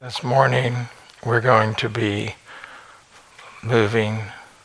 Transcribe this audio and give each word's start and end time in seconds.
This 0.00 0.24
morning 0.24 0.88
we're 1.24 1.40
going 1.40 1.76
to 1.76 1.88
be 1.88 2.34
moving 3.62 4.24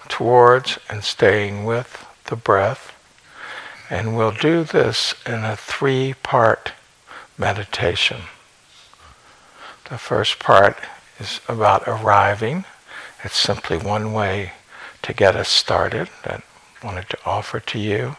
towards 0.09 0.79
and 0.89 1.03
staying 1.03 1.65
with 1.65 2.05
the 2.25 2.35
breath. 2.35 2.93
And 3.91 4.17
we'll 4.17 4.31
do 4.31 4.63
this 4.63 5.13
in 5.27 5.45
a 5.45 5.55
three 5.55 6.15
part 6.23 6.73
meditation. 7.37 8.23
The 9.89 9.99
first 9.99 10.39
part 10.39 10.77
is 11.19 11.41
about 11.47 11.87
arriving. 11.87 12.65
It's 13.23 13.37
simply 13.37 13.77
one 13.77 14.11
way 14.11 14.53
to 15.03 15.13
get 15.13 15.35
us 15.35 15.47
started 15.47 16.09
that 16.23 16.41
I 16.81 16.85
wanted 16.85 17.07
to 17.09 17.19
offer 17.23 17.59
to 17.59 17.79
you. 17.79 18.17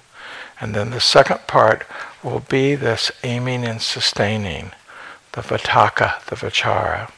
And 0.60 0.74
then 0.74 0.90
the 0.90 1.00
second 1.00 1.40
part 1.48 1.84
will 2.22 2.40
be 2.48 2.76
this 2.76 3.10
aiming 3.24 3.64
and 3.64 3.82
sustaining 3.82 4.70
the 5.32 5.42
Vitakka, 5.42 6.24
the 6.26 6.36
Vichara, 6.36 7.10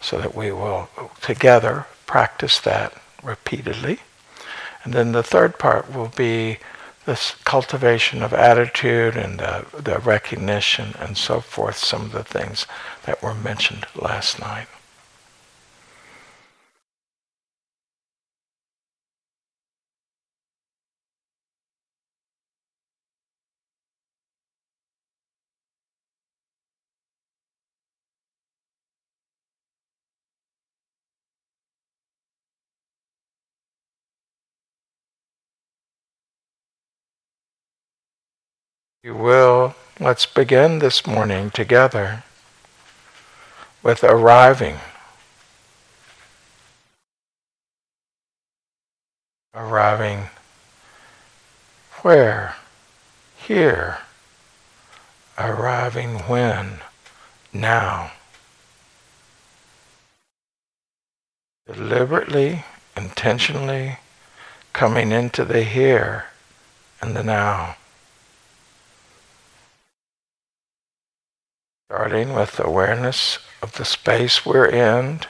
so 0.00 0.18
that 0.20 0.34
we 0.34 0.52
will 0.52 0.88
together 1.20 1.86
practice 2.06 2.60
that 2.60 2.94
repeatedly. 3.22 4.00
And 4.84 4.92
then 4.92 5.12
the 5.12 5.22
third 5.22 5.58
part 5.58 5.92
will 5.92 6.12
be 6.16 6.58
this 7.06 7.34
cultivation 7.44 8.22
of 8.22 8.32
attitude 8.32 9.16
and 9.16 9.38
the, 9.38 9.64
the 9.80 9.98
recognition 10.00 10.94
and 10.98 11.16
so 11.16 11.40
forth, 11.40 11.76
some 11.76 12.02
of 12.02 12.12
the 12.12 12.24
things 12.24 12.66
that 13.04 13.22
were 13.22 13.34
mentioned 13.34 13.86
last 13.94 14.40
night. 14.40 14.66
You 39.06 39.14
will, 39.14 39.76
let's 40.00 40.26
begin 40.26 40.80
this 40.80 41.06
morning 41.06 41.48
together 41.52 42.24
with 43.80 44.02
arriving. 44.02 44.78
Arriving 49.54 50.30
where? 52.02 52.56
Here. 53.36 53.98
Arriving 55.38 56.18
when? 56.26 56.80
Now. 57.52 58.10
Deliberately, 61.72 62.64
intentionally 62.96 63.98
coming 64.72 65.12
into 65.12 65.44
the 65.44 65.62
here 65.62 66.24
and 67.00 67.14
the 67.14 67.22
now. 67.22 67.76
Starting 71.88 72.34
with 72.34 72.58
awareness 72.58 73.38
of 73.62 73.74
the 73.74 73.84
space 73.84 74.44
we're 74.44 74.66
in, 74.66 75.20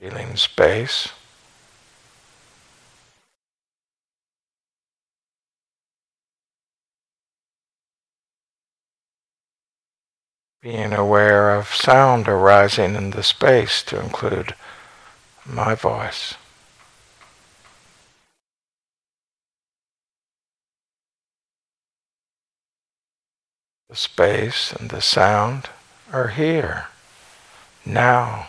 feeling 0.00 0.36
space. 0.36 1.08
Being 10.62 10.94
aware 10.94 11.54
of 11.54 11.68
sound 11.68 12.26
arising 12.26 12.94
in 12.94 13.10
the 13.10 13.22
space 13.22 13.82
to 13.82 14.00
include 14.00 14.54
my 15.44 15.74
voice. 15.74 16.36
The 23.94 23.98
space 23.98 24.72
and 24.72 24.90
the 24.90 25.00
sound 25.00 25.68
are 26.12 26.26
here, 26.26 26.88
now. 27.86 28.48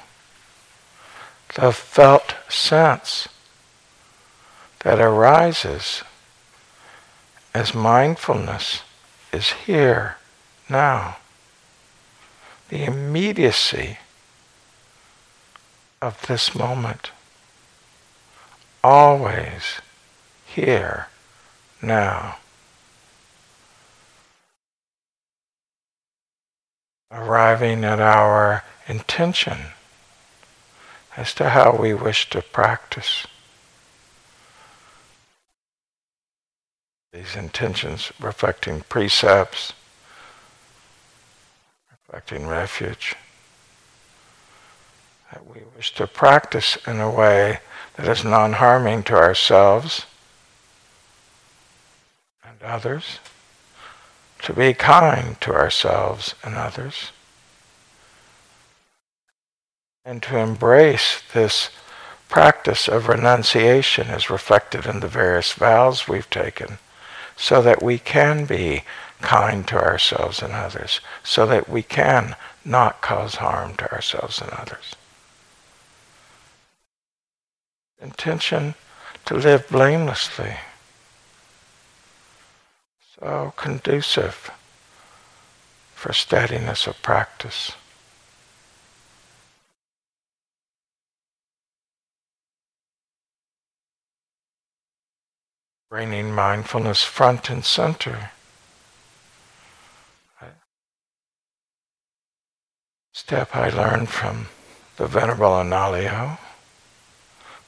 The 1.53 1.71
felt 1.71 2.33
sense 2.49 3.27
that 4.79 4.99
arises 4.99 6.01
as 7.53 7.75
mindfulness 7.75 8.81
is 9.31 9.51
here, 9.51 10.17
now. 10.67 11.17
The 12.69 12.83
immediacy 12.83 13.99
of 16.01 16.25
this 16.25 16.55
moment, 16.55 17.11
always 18.83 19.79
here, 20.43 21.09
now. 21.83 22.37
Arriving 27.15 27.85
at 27.85 27.99
our 27.99 28.63
intention 28.87 29.57
as 31.15 31.33
to 31.33 31.49
how 31.49 31.75
we 31.75 31.93
wish 31.93 32.29
to 32.29 32.41
practice. 32.41 33.25
These 37.13 37.35
intentions 37.37 38.11
reflecting 38.19 38.81
precepts, 38.89 39.71
reflecting 41.89 42.47
refuge, 42.47 43.15
that 45.31 45.47
we 45.47 45.61
wish 45.75 45.93
to 45.95 46.07
practice 46.07 46.77
in 46.85 46.99
a 46.99 47.09
way 47.09 47.59
that 47.95 48.07
is 48.09 48.25
non 48.25 48.53
harming 48.53 49.03
to 49.03 49.15
ourselves 49.15 50.05
and 52.43 52.61
others 52.61 53.19
to 54.45 54.53
be 54.53 54.75
kind 54.75 55.41
to 55.41 55.51
ourselves 55.51 56.35
and 56.43 56.53
others, 56.53 57.11
and 60.05 60.21
to 60.21 60.37
embrace 60.37 61.19
this 61.33 61.71
practice 62.29 62.87
of 62.87 63.07
renunciation 63.07 64.07
as 64.07 64.29
reflected 64.29 64.85
in 64.85 64.99
the 64.99 65.07
various 65.07 65.53
vows 65.53 66.07
we've 66.07 66.29
taken, 66.29 66.77
so 67.35 67.59
that 67.59 67.81
we 67.81 67.97
can 67.97 68.45
be 68.45 68.83
kind 69.19 69.67
to 69.67 69.75
ourselves 69.75 70.43
and 70.43 70.53
others, 70.53 70.99
so 71.23 71.47
that 71.47 71.67
we 71.67 71.81
can 71.81 72.35
not 72.63 73.01
cause 73.01 73.35
harm 73.35 73.73
to 73.75 73.91
ourselves 73.91 74.39
and 74.41 74.51
others. 74.51 74.95
Intention 77.99 78.75
to 79.25 79.33
live 79.33 79.67
blamelessly 79.69 80.53
so 83.19 83.53
conducive 83.55 84.51
for 85.93 86.13
steadiness 86.13 86.87
of 86.87 87.01
practice. 87.01 87.71
Bringing 95.89 96.33
mindfulness 96.33 97.03
front 97.03 97.49
and 97.49 97.63
center. 97.63 98.31
Step 103.13 103.55
I 103.55 103.69
learned 103.69 104.09
from 104.09 104.47
the 104.97 105.07
Venerable 105.07 105.51
Analayo. 105.51 106.37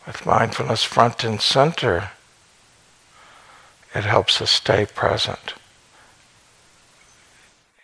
With 0.06 0.26
mindfulness 0.26 0.84
front 0.84 1.24
and 1.24 1.40
center, 1.42 2.12
it 3.94 4.04
helps 4.04 4.42
us 4.42 4.52
stay 4.52 4.86
present. 4.86 5.54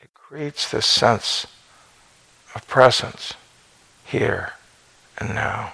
It 0.02 0.14
creates 0.14 0.70
this 0.70 0.86
sense 0.86 1.48
of 2.56 2.68
presence 2.68 3.34
here 4.06 4.54
and 5.18 5.34
now. 5.34 5.74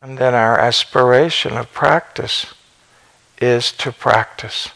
And 0.00 0.18
then 0.18 0.34
our 0.34 0.58
aspiration 0.58 1.56
of 1.56 1.72
practice 1.72 2.46
is 3.40 3.72
to 3.72 3.92
practice. 3.92 4.70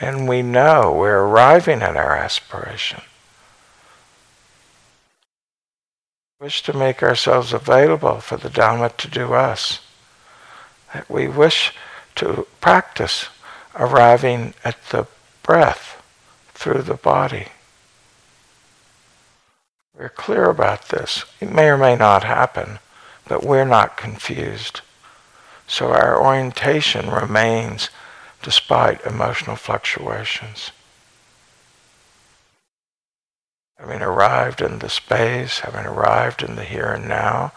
And 0.00 0.28
we 0.28 0.42
know 0.42 0.92
we're 0.92 1.22
arriving 1.22 1.82
at 1.82 1.96
our 1.96 2.16
aspiration. 2.16 3.02
We 6.40 6.44
Wish 6.44 6.62
to 6.62 6.72
make 6.72 7.02
ourselves 7.02 7.52
available 7.52 8.20
for 8.20 8.36
the 8.36 8.48
Dhamma 8.48 8.96
to 8.96 9.08
do 9.08 9.32
us 9.34 9.80
that 10.92 11.08
we 11.10 11.28
wish 11.28 11.72
to 12.16 12.46
practice 12.60 13.28
arriving 13.76 14.54
at 14.64 14.76
the 14.90 15.06
breath 15.42 16.02
through 16.54 16.82
the 16.82 16.94
body. 16.94 17.48
We're 19.96 20.08
clear 20.08 20.44
about 20.44 20.88
this. 20.88 21.24
It 21.40 21.52
may 21.52 21.68
or 21.68 21.76
may 21.76 21.96
not 21.96 22.24
happen, 22.24 22.78
but 23.26 23.44
we're 23.44 23.64
not 23.64 23.96
confused. 23.96 24.80
So 25.66 25.92
our 25.92 26.20
orientation 26.20 27.10
remains 27.10 27.90
despite 28.42 29.04
emotional 29.04 29.56
fluctuations. 29.56 30.70
Having 33.78 34.02
arrived 34.02 34.60
in 34.60 34.78
the 34.78 34.88
space, 34.88 35.60
having 35.60 35.86
arrived 35.86 36.42
in 36.42 36.56
the 36.56 36.64
here 36.64 36.92
and 36.92 37.08
now 37.08 37.52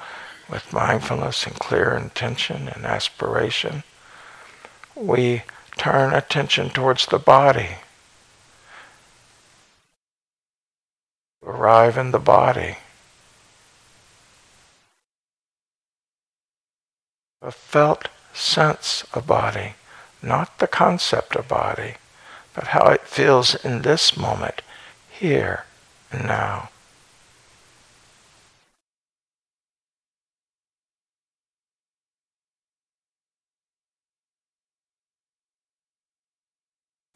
with 0.52 0.74
mindfulness 0.74 1.46
and 1.48 1.56
clear 1.56 1.94
intention 1.96 2.68
and 2.68 2.86
aspiration, 2.86 3.84
we 4.94 5.44
turn 5.78 6.14
attention 6.14 6.70
towards 6.70 7.06
the 7.06 7.18
body. 7.18 7.70
Arrive 11.44 11.98
in 11.98 12.12
the 12.12 12.20
body. 12.20 12.78
A 17.42 17.52
felt 17.52 18.10
sense 18.34 19.06
of 19.14 19.26
body, 19.26 19.74
not 20.22 20.60
the 20.60 20.68
concept 20.68 21.36
of 21.36 21.48
body, 21.48 21.96
but 22.54 22.68
how 22.68 22.88
it 22.88 23.08
feels 23.08 23.56
in 23.56 23.82
this 23.82 24.18
moment, 24.18 24.62
here 25.10 25.66
and 26.12 26.28
now. 26.28 26.71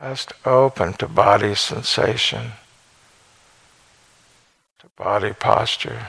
Just 0.01 0.33
open 0.45 0.93
to 0.93 1.07
body 1.07 1.55
sensation, 1.55 2.51
to 4.79 4.87
body 4.97 5.31
posture. 5.31 6.07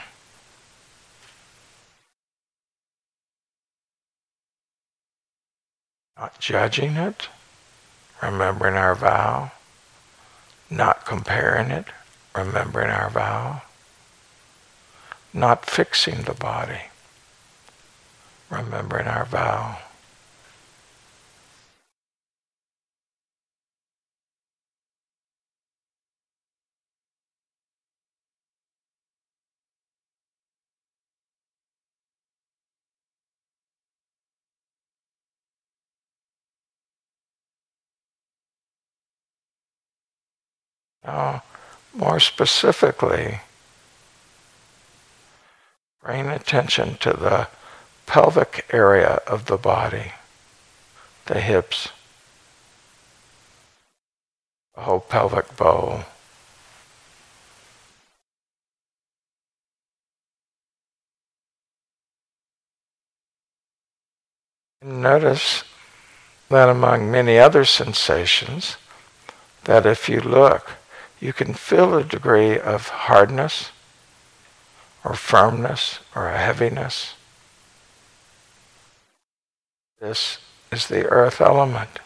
Not 6.19 6.41
judging 6.41 6.97
it, 6.97 7.29
remembering 8.21 8.75
our 8.75 8.95
vow, 8.95 9.53
not 10.69 11.05
comparing 11.05 11.71
it, 11.71 11.87
remembering 12.35 12.91
our 12.91 13.11
vow, 13.11 13.63
not 15.33 15.65
fixing 15.65 16.23
the 16.23 16.35
body, 16.35 16.81
remembering 18.51 19.07
our 19.07 19.27
vow. 19.27 19.79
Now, 41.07 41.45
more 41.95 42.19
specifically, 42.19 43.41
bring 46.03 46.27
attention 46.27 46.97
to 46.97 47.13
the 47.13 47.49
pelvic 48.07 48.67
area 48.73 49.21
of 49.27 49.47
the 49.47 49.57
body, 49.57 50.13
the 51.27 51.41
hips, 51.41 51.91
the 54.75 54.83
whole 54.83 55.01
pelvic 55.01 55.57
bowl. 55.57 56.03
Notice 64.83 65.65
that 66.49 66.69
among 66.69 67.11
many 67.11 67.39
other 67.39 67.65
sensations, 67.65 68.77
that 69.65 69.87
if 69.87 70.09
you 70.09 70.21
look, 70.21 70.73
you 71.21 71.33
can 71.33 71.55
feel 71.55 71.97
a 71.97 72.05
degree 72.05 72.59
of 72.59 72.89
hardness 72.89 73.71
or 75.05 75.15
firmness 75.15 76.01
or 76.15 76.29
a 76.29 76.37
heaviness. 76.37 77.15
This 80.01 80.39
is 80.71 80.89
the 80.89 81.07
earth 81.07 81.41
element. 81.41 82.01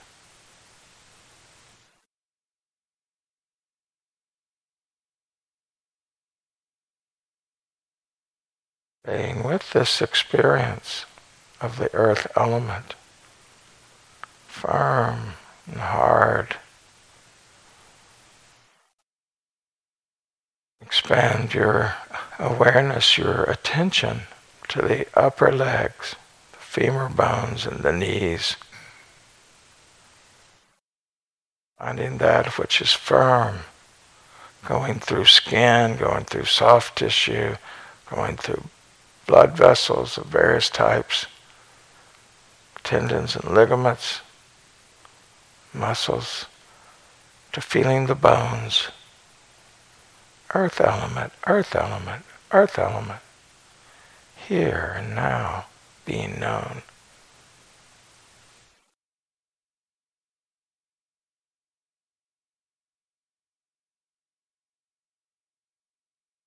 Being 9.05 9.43
with 9.43 9.73
this 9.73 10.01
experience 10.01 11.05
of 11.61 11.79
the 11.79 11.93
earth 11.95 12.31
element, 12.37 12.95
firm 14.47 15.33
and 15.67 15.81
hard. 15.81 16.57
Expand 20.81 21.55
your 21.55 21.95
awareness, 22.39 23.19
your 23.19 23.45
attention 23.45 24.23
to 24.69 24.81
the 24.83 25.07
upper 25.15 25.53
legs, 25.53 26.17
the 26.53 26.59
femur 26.59 27.09
bones, 27.09 27.67
and 27.67 27.81
the 27.81 27.93
knees. 27.93 28.57
Finding 31.79 32.19
that 32.19 32.59
which 32.59 32.81
is 32.81 32.93
firm, 32.93 33.61
going 34.67 35.01
through 35.01 35.25
skin, 35.27 35.97
going 35.97 36.25
through 36.25 36.45
soft 36.45 36.99
tissue, 36.99 37.57
going 38.11 38.37
through 38.37 38.65
blood 39.27 39.57
vessels 39.57 40.19
of 40.19 40.27
various 40.27 40.69
types, 40.69 41.27
tendons 42.83 43.37
and 43.37 43.55
ligaments, 43.55 44.21
muscles, 45.73 46.47
to 47.53 47.61
feeling 47.61 48.07
the 48.07 48.15
bones 48.15 48.89
earth 50.55 50.81
element, 50.81 51.33
earth 51.47 51.75
element, 51.75 52.25
earth 52.53 52.79
element, 52.79 53.21
here 54.37 54.95
and 54.99 55.15
now 55.15 55.67
being 56.05 56.39
known. 56.41 56.83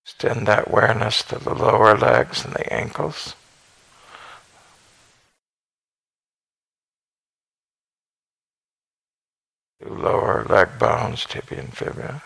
Extend 0.05 0.47
that 0.47 0.67
awareness 0.67 1.23
to 1.23 1.39
the 1.39 1.53
lower 1.53 1.97
legs 1.97 2.45
and 2.45 2.53
the 2.53 2.71
ankles. 2.71 3.35
lower 9.85 10.45
leg 10.45 10.79
bones, 10.79 11.25
tibia 11.25 11.59
and 11.59 11.75
fibula. 11.75 12.22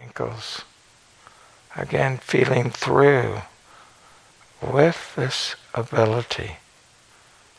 Ankles. 0.00 0.62
Again, 1.76 2.18
feeling 2.18 2.70
through 2.70 3.42
with 4.60 5.14
this 5.14 5.56
ability 5.74 6.56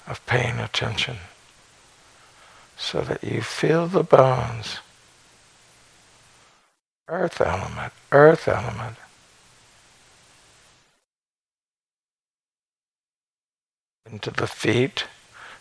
of 0.07 0.25
paying 0.25 0.59
attention 0.59 1.17
so 2.77 3.01
that 3.01 3.23
you 3.23 3.41
feel 3.41 3.87
the 3.87 4.03
bones. 4.03 4.79
Earth 7.07 7.39
element, 7.39 7.93
earth 8.11 8.47
element. 8.47 8.97
Into 14.09 14.31
the 14.31 14.47
feet, 14.47 15.05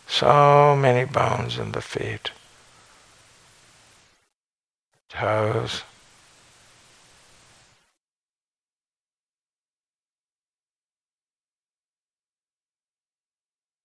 so 0.08 0.74
many 0.74 1.04
bones 1.04 1.58
in 1.58 1.72
the 1.72 1.82
feet. 1.82 2.30
Toes. 5.08 5.82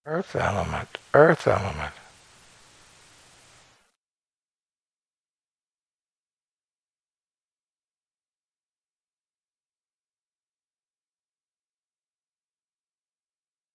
Earth 0.07 0.35
element, 0.35 0.99
earth 1.15 1.47
element. 1.47 1.93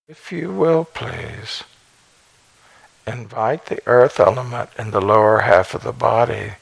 If 0.06 0.30
you 0.30 0.52
will, 0.52 0.84
please, 0.84 1.64
invite 3.08 3.66
the 3.66 3.80
earth 3.86 4.20
element 4.20 4.70
in 4.78 4.92
the 4.92 5.00
lower 5.00 5.40
half 5.40 5.74
of 5.74 5.82
the 5.82 5.92
body 5.92 6.52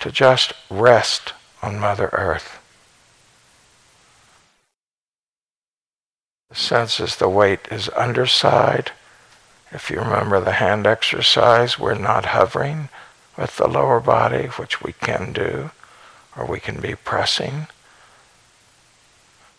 to 0.00 0.10
just 0.10 0.52
rest 0.68 1.32
on 1.62 1.78
Mother 1.78 2.10
Earth. 2.12 2.58
The 6.56 6.62
sense 6.62 7.00
is 7.00 7.16
the 7.16 7.28
weight 7.28 7.68
is 7.70 7.90
underside. 7.90 8.92
If 9.72 9.90
you 9.90 10.00
remember 10.00 10.40
the 10.40 10.52
hand 10.52 10.86
exercise, 10.86 11.78
we're 11.78 11.98
not 11.98 12.24
hovering 12.24 12.88
with 13.36 13.58
the 13.58 13.68
lower 13.68 14.00
body, 14.00 14.46
which 14.46 14.80
we 14.80 14.94
can 14.94 15.34
do, 15.34 15.70
or 16.34 16.46
we 16.46 16.58
can 16.58 16.80
be 16.80 16.94
pressing. 16.94 17.66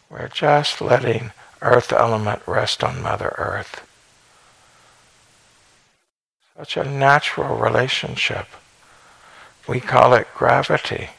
We're 0.09 0.27
just 0.27 0.81
letting 0.81 1.33
earth 1.61 1.93
element 1.93 2.41
rest 2.47 2.83
on 2.83 3.03
Mother 3.03 3.35
Earth. 3.37 3.87
such 6.57 6.77
a 6.77 6.83
natural 6.83 7.57
relationship. 7.57 8.47
We 9.67 9.79
call 9.79 10.15
it 10.15 10.33
gravity, 10.33 11.11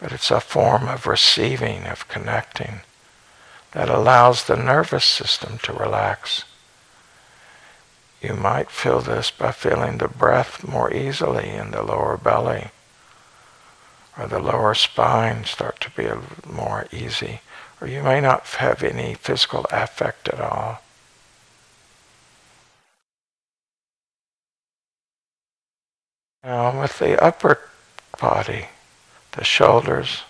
but 0.00 0.12
it's 0.12 0.30
a 0.30 0.38
form 0.38 0.86
of 0.86 1.08
receiving, 1.08 1.88
of 1.88 2.06
connecting, 2.06 2.82
that 3.72 3.88
allows 3.88 4.44
the 4.44 4.56
nervous 4.56 5.04
system 5.04 5.58
to 5.62 5.72
relax. 5.72 6.44
You 8.20 8.34
might 8.34 8.70
feel 8.70 9.00
this 9.00 9.30
by 9.30 9.52
feeling 9.52 9.98
the 9.98 10.08
breath 10.08 10.66
more 10.66 10.92
easily 10.92 11.48
in 11.48 11.70
the 11.70 11.82
lower 11.82 12.16
belly, 12.16 12.70
or 14.18 14.26
the 14.26 14.40
lower 14.40 14.74
spine 14.74 15.44
start 15.44 15.80
to 15.80 15.90
be 15.90 16.08
more 16.46 16.86
easy, 16.92 17.40
or 17.80 17.86
you 17.86 18.02
may 18.02 18.20
not 18.20 18.46
have 18.46 18.82
any 18.82 19.14
physical 19.14 19.66
affect 19.70 20.28
at 20.28 20.40
all. 20.40 20.82
Now 26.42 26.80
with 26.80 26.98
the 26.98 27.22
upper 27.22 27.60
body, 28.20 28.68
the 29.32 29.44
shoulders, 29.44 30.22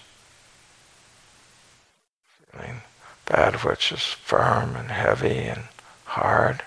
feeling 2.53 2.83
that 3.31 3.65
which 3.65 3.93
is 3.93 4.03
firm 4.03 4.75
and 4.75 4.91
heavy 4.91 5.39
and 5.39 5.63
hard, 6.05 6.65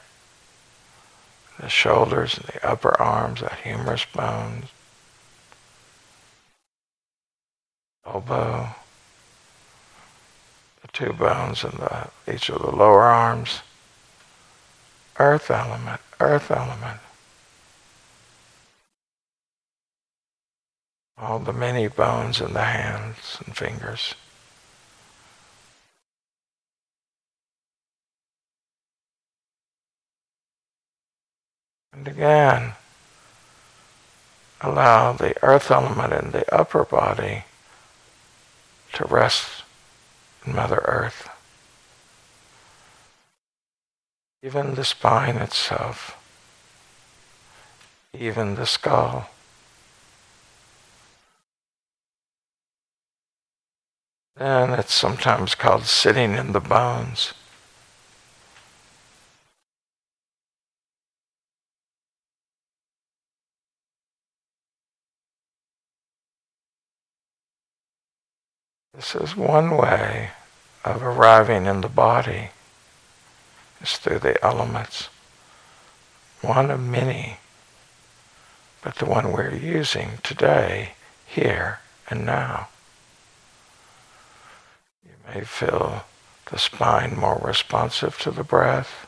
the 1.60 1.68
shoulders 1.68 2.38
and 2.38 2.48
the 2.48 2.66
upper 2.68 3.00
arms, 3.02 3.42
the 3.42 3.54
humerus 3.64 4.06
bones, 4.06 4.66
elbow, 8.06 8.70
the 10.82 10.88
two 10.94 11.12
bones 11.12 11.66
in 11.66 11.72
the 11.72 12.08
each 12.34 12.50
of 12.50 12.62
the 12.62 12.72
lower 12.72 13.04
arms, 13.04 13.60
earth 15.20 15.52
element, 15.52 16.00
earth 16.22 16.50
element. 16.50 17.00
all 21.16 21.40
the 21.40 21.54
many 21.54 21.88
bones 21.88 22.42
in 22.42 22.52
the 22.54 22.64
hands 22.64 23.38
and 23.46 23.56
fingers. 23.56 24.16
And 31.94 32.08
again, 32.08 32.74
allow 34.62 35.14
the 35.14 35.36
earth 35.44 35.70
element 35.70 36.14
in 36.14 36.32
the 36.32 36.54
upper 36.54 36.84
body 36.84 37.44
to 38.94 39.06
rest 39.06 39.64
in 40.46 40.56
Mother 40.56 40.84
Earth. 40.86 41.30
Even 44.42 44.76
the 44.76 44.84
spine 44.84 45.38
itself, 45.38 46.18
even 48.14 48.56
the 48.56 48.66
skull. 48.66 49.30
And 54.36 54.74
it's 54.74 54.94
sometimes 54.94 55.54
called 55.54 55.84
sitting 55.84 56.34
in 56.34 56.54
the 56.54 56.60
bones. 56.60 57.34
This 68.94 69.16
is 69.16 69.36
one 69.36 69.76
way 69.76 70.30
of 70.86 71.02
arriving 71.02 71.66
in 71.66 71.82
the 71.82 71.90
body, 71.90 72.50
is 73.82 73.98
through 73.98 74.20
the 74.20 74.44
elements. 74.46 75.10
One 76.42 76.70
of 76.70 76.80
many, 76.80 77.38
but 78.82 78.96
the 78.96 79.06
one 79.06 79.32
we're 79.32 79.56
using 79.56 80.20
today, 80.24 80.94
here 81.26 81.80
and 82.10 82.26
now 82.26 82.68
You 85.06 85.14
may 85.34 85.42
feel 85.44 86.04
the 86.52 86.60
spine 86.60 87.16
more 87.18 87.40
responsive 87.44 88.18
to 88.20 88.32
the 88.32 88.44
breath. 88.44 89.08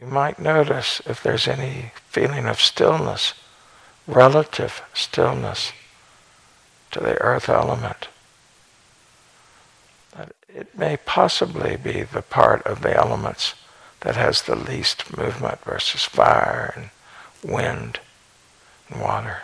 You 0.00 0.06
might 0.06 0.38
notice 0.38 1.00
if 1.06 1.22
there's 1.22 1.46
any 1.46 1.92
feeling 2.08 2.46
of 2.46 2.60
stillness, 2.60 3.34
relative 4.10 4.82
stillness 4.92 5.72
to 6.90 7.00
the 7.00 7.20
earth 7.20 7.48
element. 7.48 8.08
It 10.48 10.76
may 10.76 10.96
possibly 10.96 11.76
be 11.76 12.02
the 12.02 12.22
part 12.22 12.66
of 12.66 12.82
the 12.82 12.96
elements 12.96 13.54
that 14.00 14.16
has 14.16 14.42
the 14.42 14.56
least 14.56 15.16
movement 15.16 15.60
versus 15.62 16.04
fire 16.04 16.72
and 16.76 16.90
wind 17.48 18.00
and 18.88 19.00
water. 19.00 19.38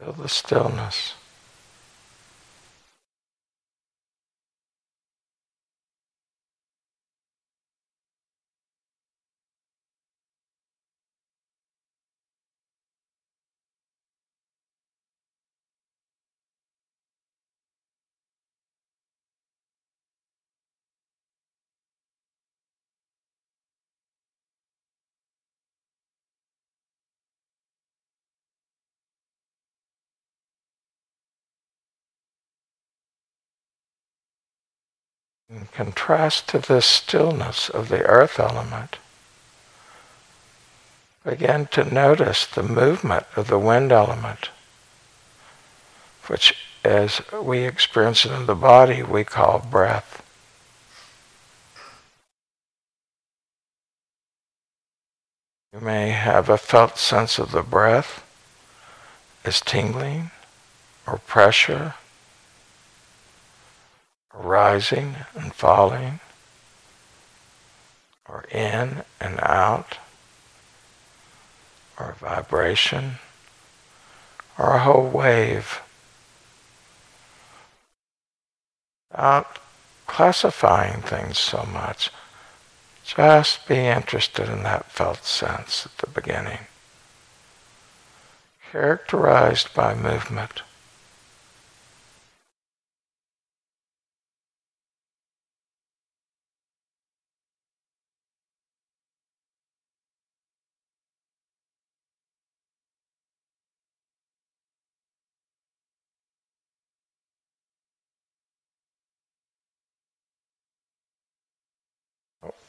Feel 0.00 0.12
the 0.12 0.28
stillness. 0.28 1.14
In 35.50 35.66
contrast 35.72 36.46
to 36.48 36.58
the 36.58 36.82
stillness 36.82 37.70
of 37.70 37.88
the 37.88 38.04
earth 38.04 38.38
element, 38.38 38.98
begin 41.24 41.66
to 41.68 41.84
notice 41.84 42.44
the 42.44 42.62
movement 42.62 43.24
of 43.34 43.48
the 43.48 43.58
wind 43.58 43.90
element, 43.90 44.50
which, 46.26 46.54
as 46.84 47.22
we 47.32 47.60
experience 47.60 48.26
it 48.26 48.32
in 48.32 48.44
the 48.44 48.54
body, 48.54 49.02
we 49.02 49.24
call 49.24 49.60
breath. 49.60 50.22
You 55.72 55.80
may 55.80 56.10
have 56.10 56.50
a 56.50 56.58
felt 56.58 56.98
sense 56.98 57.38
of 57.38 57.52
the 57.52 57.62
breath 57.62 58.22
as 59.46 59.62
tingling 59.62 60.30
or 61.06 61.16
pressure 61.18 61.94
rising 64.38 65.16
and 65.34 65.52
falling, 65.52 66.20
or 68.28 68.44
in 68.50 69.02
and 69.20 69.38
out, 69.40 69.98
or 71.98 72.14
vibration, 72.20 73.14
or 74.58 74.74
a 74.74 74.78
whole 74.80 75.08
wave. 75.08 75.80
Without 79.10 79.58
classifying 80.06 81.02
things 81.02 81.38
so 81.38 81.66
much, 81.72 82.10
just 83.04 83.66
be 83.66 83.76
interested 83.76 84.48
in 84.48 84.62
that 84.62 84.92
felt 84.92 85.24
sense 85.24 85.86
at 85.86 85.96
the 85.98 86.06
beginning, 86.08 86.60
characterized 88.70 89.72
by 89.74 89.94
movement. 89.94 90.62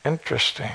Interesting. 0.06 0.72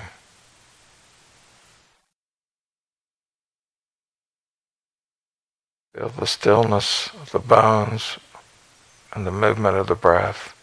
Feel 5.95 6.09
the 6.09 6.27
stillness 6.27 7.09
of 7.23 7.31
the 7.33 7.39
bones 7.39 8.19
and 9.13 9.27
the 9.27 9.31
movement 9.31 9.77
of 9.77 9.87
the 9.87 9.95
breath. 9.95 10.55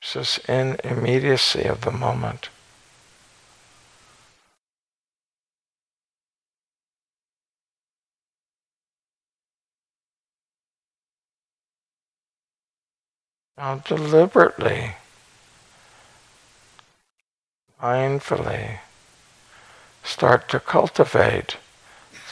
Just 0.00 0.48
in 0.48 0.76
immediacy 0.84 1.64
of 1.64 1.82
the 1.82 1.90
moment. 1.90 2.48
Now 13.58 13.76
deliberately, 13.76 14.96
mindfully. 17.82 18.80
Start 20.04 20.48
to 20.50 20.60
cultivate 20.60 21.56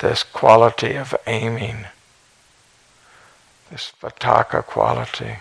this 0.00 0.22
quality 0.22 0.94
of 0.96 1.14
aiming, 1.26 1.86
this 3.70 3.92
vitakka 4.00 4.64
quality. 4.64 5.38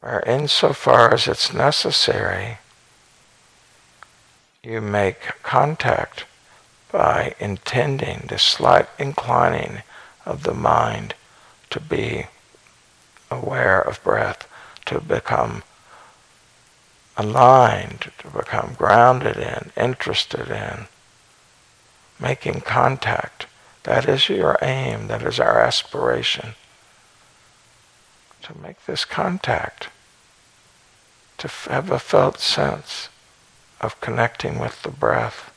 Where 0.00 0.20
insofar 0.26 1.14
as 1.14 1.26
it's 1.26 1.54
necessary, 1.54 2.58
you 4.62 4.80
make 4.80 5.42
contact 5.42 6.26
by 6.90 7.34
intending 7.40 8.26
the 8.28 8.38
slight 8.38 8.88
inclining 8.98 9.82
of 10.24 10.42
the 10.42 10.54
mind 10.54 11.14
to 11.70 11.80
be 11.80 12.26
aware 13.30 13.80
of 13.80 14.02
breath, 14.04 14.48
to 14.86 15.00
become 15.00 15.62
aligned, 17.16 18.10
to 18.18 18.28
become 18.28 18.74
grounded 18.76 19.36
in, 19.36 19.72
interested 19.76 20.48
in, 20.50 20.86
making 22.18 22.60
contact. 22.60 23.46
That 23.84 24.08
is 24.08 24.28
your 24.28 24.58
aim, 24.62 25.08
that 25.08 25.22
is 25.22 25.40
our 25.40 25.60
aspiration. 25.60 26.54
To 28.42 28.58
make 28.58 28.84
this 28.86 29.04
contact, 29.04 29.88
to 31.38 31.48
have 31.70 31.90
a 31.90 31.98
felt 31.98 32.38
sense 32.38 33.08
of 33.80 34.00
connecting 34.00 34.58
with 34.58 34.82
the 34.82 34.90
breath. 34.90 35.51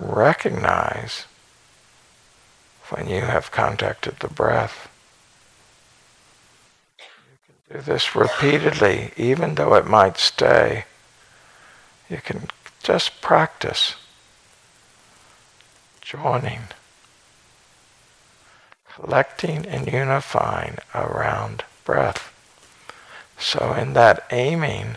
Recognize 0.00 1.26
when 2.88 3.08
you 3.08 3.20
have 3.20 3.50
contacted 3.50 4.16
the 4.20 4.28
breath. 4.28 4.88
You 6.98 7.04
can 7.46 7.78
do 7.78 7.84
this 7.84 8.16
repeatedly, 8.16 9.12
even 9.16 9.54
though 9.54 9.74
it 9.74 9.86
might 9.86 10.16
stay. 10.16 10.84
You 12.08 12.18
can 12.18 12.48
just 12.82 13.20
practice 13.20 13.94
joining, 16.00 16.62
collecting 18.92 19.66
and 19.66 19.86
unifying 19.86 20.78
around 20.94 21.62
breath. 21.84 22.32
So, 23.38 23.72
in 23.74 23.92
that 23.94 24.26
aiming, 24.30 24.96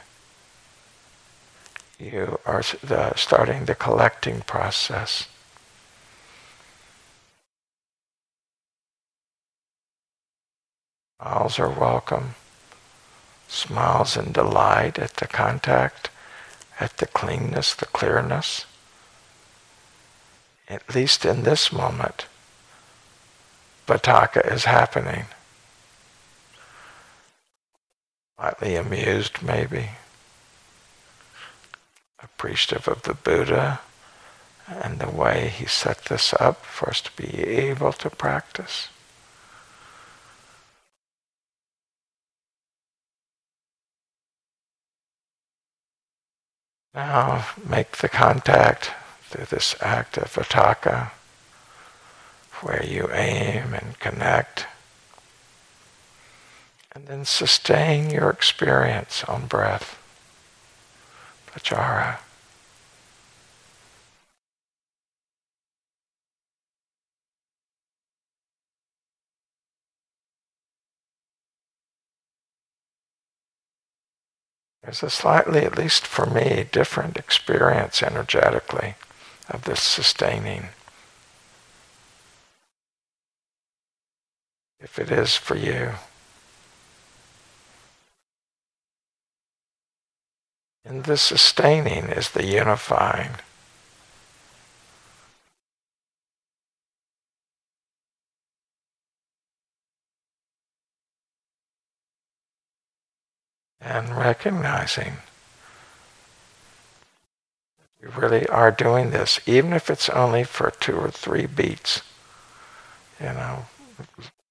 you 2.03 2.39
are 2.45 2.63
the, 2.83 3.13
starting 3.15 3.65
the 3.65 3.75
collecting 3.75 4.41
process. 4.41 5.27
Smiles 11.21 11.59
are 11.59 11.69
welcome. 11.69 12.35
Smiles 13.47 14.17
and 14.17 14.33
delight 14.33 14.99
at 14.99 15.15
the 15.15 15.27
contact, 15.27 16.09
at 16.79 16.97
the 16.97 17.07
cleanness, 17.07 17.73
the 17.73 17.85
clearness. 17.85 18.65
At 20.67 20.93
least 20.93 21.23
in 21.23 21.43
this 21.43 21.71
moment, 21.71 22.25
Vitakka 23.87 24.51
is 24.51 24.65
happening. 24.65 25.25
Slightly 28.37 28.75
amused, 28.75 29.41
maybe 29.43 29.89
appreciative 32.23 32.87
of 32.87 33.03
the 33.03 33.13
Buddha 33.13 33.81
and 34.67 34.99
the 34.99 35.09
way 35.09 35.49
he 35.49 35.65
set 35.65 36.05
this 36.05 36.33
up 36.39 36.65
for 36.65 36.89
us 36.89 37.01
to 37.01 37.11
be 37.15 37.41
able 37.43 37.91
to 37.93 38.09
practice. 38.09 38.89
Now 46.93 47.47
make 47.67 47.97
the 47.97 48.09
contact 48.09 48.91
through 49.23 49.45
this 49.45 49.75
act 49.81 50.17
of 50.17 50.31
vitakka, 50.31 51.09
where 52.61 52.85
you 52.85 53.09
aim 53.11 53.73
and 53.73 53.99
connect, 53.99 54.67
and 56.91 57.07
then 57.07 57.25
sustain 57.25 58.11
your 58.11 58.29
experience 58.29 59.23
on 59.23 59.47
breath. 59.47 59.97
Vichara. 61.53 62.17
There's 74.83 75.01
a 75.01 75.09
slightly, 75.09 75.61
at 75.61 75.77
least 75.77 76.05
for 76.05 76.25
me, 76.25 76.65
different 76.71 77.17
experience 77.17 78.03
energetically 78.03 78.95
of 79.49 79.63
this 79.63 79.81
sustaining. 79.81 80.69
If 84.79 84.99
it 84.99 85.09
is 85.09 85.37
for 85.37 85.55
you. 85.55 85.91
And 90.85 91.05
the 91.05 91.17
sustaining 91.17 92.09
is 92.09 92.31
the 92.31 92.45
unifying. 92.45 93.31
And 103.79 104.15
recognizing 104.15 105.17
you 108.01 108.09
really 108.17 108.45
are 108.47 108.71
doing 108.71 109.11
this, 109.11 109.39
even 109.45 109.71
if 109.71 109.89
it's 109.89 110.09
only 110.09 110.43
for 110.43 110.71
two 110.71 110.97
or 110.97 111.09
three 111.09 111.45
beats, 111.45 112.01
you 113.19 113.27
know, 113.27 113.65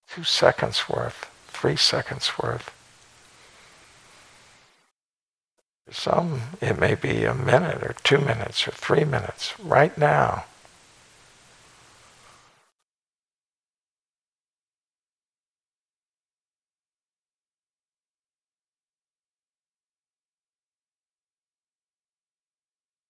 two 0.08 0.24
seconds 0.24 0.88
worth, 0.88 1.30
three 1.48 1.76
seconds 1.76 2.38
worth. 2.38 2.70
Some, 5.90 6.42
it 6.60 6.78
may 6.78 6.94
be 6.94 7.24
a 7.24 7.34
minute 7.34 7.82
or 7.82 7.94
two 8.02 8.18
minutes 8.18 8.66
or 8.66 8.70
three 8.70 9.04
minutes. 9.04 9.58
Right 9.58 9.96
now. 9.98 10.44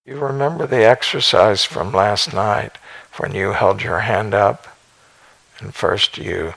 You 0.05 0.19
remember 0.19 0.67
the 0.67 0.85
exercise 0.85 1.65
from 1.65 1.93
last 1.93 2.35
night 2.35 2.77
when 3.19 3.35
you 3.35 3.53
held 3.53 3.83
your 3.83 4.01
hand 4.01 4.35
up 4.35 4.67
and 5.61 5.73
first 5.73 6.19
you 6.19 6.55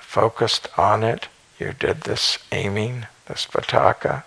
focused 0.00 0.68
on 0.78 1.04
it, 1.04 1.28
you 1.58 1.74
did 1.78 2.02
this 2.02 2.38
aiming, 2.50 3.06
this 3.26 3.44
vitakka, 3.44 4.24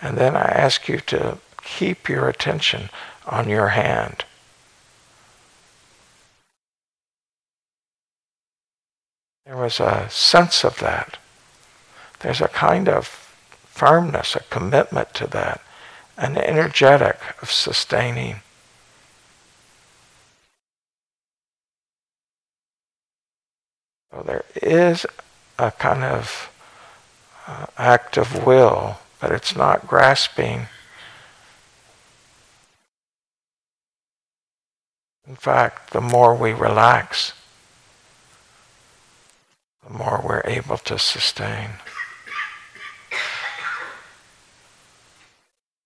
and 0.00 0.16
then 0.18 0.36
I 0.36 0.42
ask 0.42 0.88
you 0.88 1.00
to 1.00 1.38
keep 1.62 2.08
your 2.08 2.28
attention 2.28 2.90
on 3.26 3.48
your 3.48 3.68
hand. 3.68 4.24
There 9.44 9.56
was 9.56 9.80
a 9.80 10.08
sense 10.10 10.64
of 10.64 10.78
that. 10.80 11.18
There's 12.20 12.40
a 12.40 12.48
kind 12.48 12.88
of 12.88 13.06
firmness, 13.06 14.34
a 14.34 14.40
commitment 14.40 15.14
to 15.14 15.26
that, 15.28 15.60
an 16.16 16.36
energetic 16.36 17.18
of 17.42 17.52
sustaining. 17.52 18.40
So 24.10 24.22
there 24.22 24.44
is 24.56 25.06
a 25.58 25.70
kind 25.72 26.02
of 26.02 26.50
uh, 27.46 27.66
act 27.76 28.16
of 28.16 28.46
will 28.46 28.98
but 29.26 29.34
it's 29.34 29.56
not 29.56 29.88
grasping. 29.88 30.68
In 35.26 35.34
fact, 35.34 35.90
the 35.90 36.00
more 36.00 36.32
we 36.32 36.52
relax, 36.52 37.32
the 39.84 39.92
more 39.92 40.22
we're 40.24 40.42
able 40.44 40.78
to 40.78 40.96
sustain. 40.96 41.70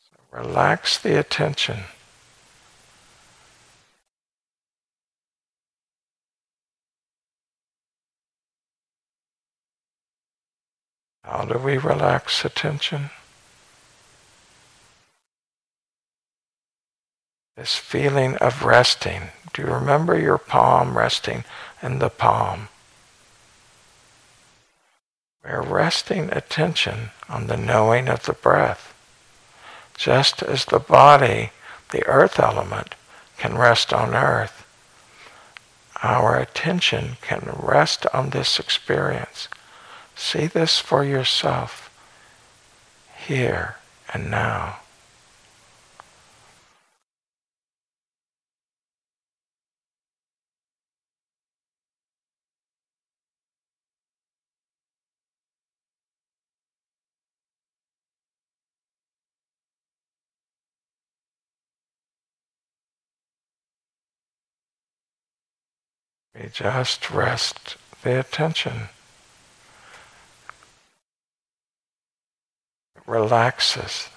So 0.03 0.21
relax 0.33 0.99
the 0.99 1.19
attention. 1.19 1.85
How 11.25 11.47
do 11.47 11.59
we 11.59 11.79
relax 11.79 12.45
attention? 12.45 13.09
This 17.61 17.77
feeling 17.77 18.37
of 18.37 18.65
resting. 18.65 19.33
Do 19.53 19.61
you 19.61 19.69
remember 19.69 20.19
your 20.19 20.39
palm 20.39 20.97
resting 20.97 21.45
in 21.83 21.99
the 21.99 22.09
palm? 22.09 22.71
We're 25.45 25.61
resting 25.61 26.31
attention 26.33 27.11
on 27.29 27.49
the 27.49 27.59
knowing 27.59 28.09
of 28.09 28.25
the 28.25 28.33
breath. 28.33 28.95
Just 29.95 30.43
as 30.43 30.65
the 30.65 30.79
body, 30.79 31.51
the 31.91 32.03
earth 32.07 32.41
element, 32.41 32.95
can 33.37 33.59
rest 33.59 33.93
on 33.93 34.15
earth, 34.15 34.67
our 36.03 36.39
attention 36.39 37.19
can 37.21 37.47
rest 37.55 38.07
on 38.15 38.31
this 38.31 38.59
experience. 38.59 39.49
See 40.17 40.47
this 40.47 40.79
for 40.79 41.05
yourself, 41.05 41.91
here 43.19 43.77
and 44.15 44.31
now. 44.31 44.79
We 66.41 66.49
just 66.49 67.11
rest 67.11 67.77
the 68.03 68.19
attention. 68.19 68.89
It 72.97 73.03
relaxes 73.07 74.09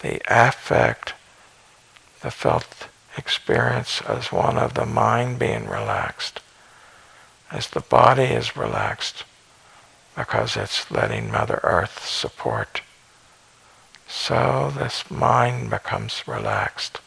the 0.00 0.22
affect, 0.26 1.12
the 2.22 2.30
felt 2.30 2.88
experience 3.18 4.00
as 4.02 4.32
one 4.32 4.56
of 4.56 4.72
the 4.72 4.86
mind 4.86 5.38
being 5.38 5.68
relaxed, 5.68 6.40
as 7.50 7.68
the 7.68 7.80
body 7.80 8.24
is 8.24 8.56
relaxed 8.56 9.24
because 10.16 10.56
it's 10.56 10.90
letting 10.90 11.30
Mother 11.30 11.60
Earth 11.62 12.06
support. 12.06 12.80
So 14.08 14.72
this 14.74 15.10
mind 15.10 15.68
becomes 15.68 16.26
relaxed. 16.26 17.00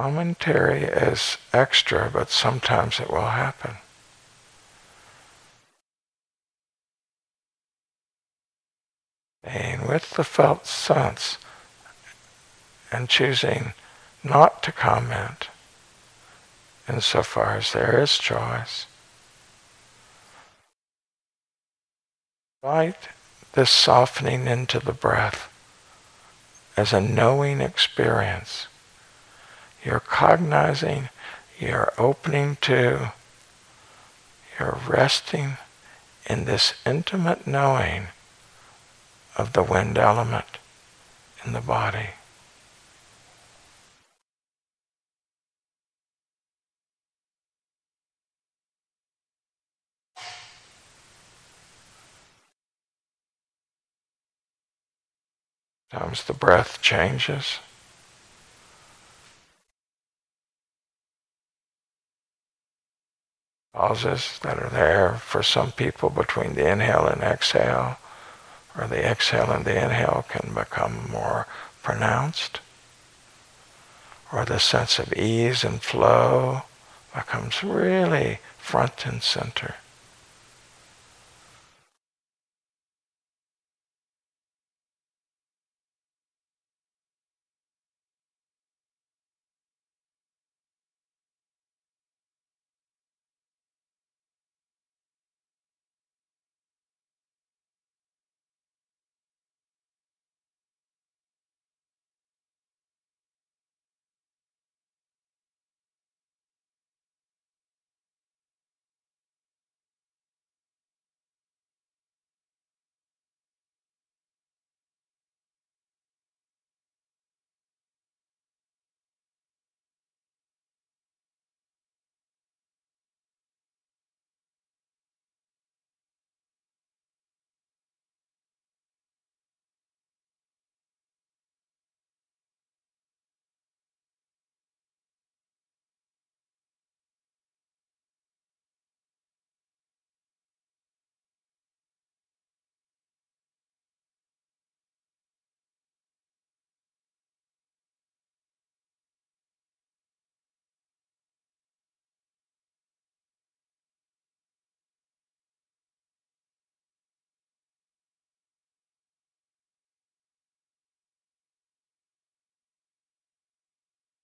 Commentary 0.00 0.84
is 0.84 1.38
extra, 1.52 2.08
but 2.08 2.30
sometimes 2.30 3.00
it 3.00 3.10
will 3.10 3.30
happen. 3.30 3.78
And 9.42 9.88
with 9.88 10.10
the 10.10 10.22
felt 10.22 10.66
sense 10.66 11.36
and 12.92 13.08
choosing 13.08 13.72
not 14.22 14.62
to 14.62 14.70
comment 14.70 15.48
insofar 16.88 17.56
as 17.56 17.72
there 17.72 18.00
is 18.00 18.16
choice. 18.18 18.86
Invite 22.62 23.08
this 23.54 23.70
softening 23.70 24.46
into 24.46 24.78
the 24.78 24.92
breath 24.92 25.52
as 26.76 26.92
a 26.92 27.00
knowing 27.00 27.60
experience. 27.60 28.67
You're 29.84 30.00
cognizing, 30.00 31.08
you're 31.58 31.92
opening 31.98 32.56
to, 32.62 33.12
you're 34.58 34.78
resting 34.86 35.56
in 36.28 36.44
this 36.44 36.74
intimate 36.84 37.46
knowing 37.46 38.08
of 39.36 39.52
the 39.52 39.62
wind 39.62 39.96
element 39.96 40.58
in 41.44 41.52
the 41.52 41.60
body. 41.60 42.10
Sometimes 55.90 56.24
the 56.24 56.34
breath 56.34 56.82
changes. 56.82 57.60
Pauses 63.78 64.40
that 64.42 64.58
are 64.58 64.70
there 64.70 65.14
for 65.18 65.40
some 65.40 65.70
people 65.70 66.10
between 66.10 66.54
the 66.54 66.68
inhale 66.68 67.06
and 67.06 67.22
exhale, 67.22 67.96
or 68.76 68.88
the 68.88 69.08
exhale 69.08 69.52
and 69.52 69.64
the 69.64 69.84
inhale 69.84 70.24
can 70.28 70.52
become 70.52 71.08
more 71.08 71.46
pronounced, 71.84 72.58
or 74.32 74.44
the 74.44 74.58
sense 74.58 74.98
of 74.98 75.12
ease 75.12 75.62
and 75.62 75.80
flow 75.80 76.62
becomes 77.14 77.62
really 77.62 78.40
front 78.58 79.06
and 79.06 79.22
center. 79.22 79.76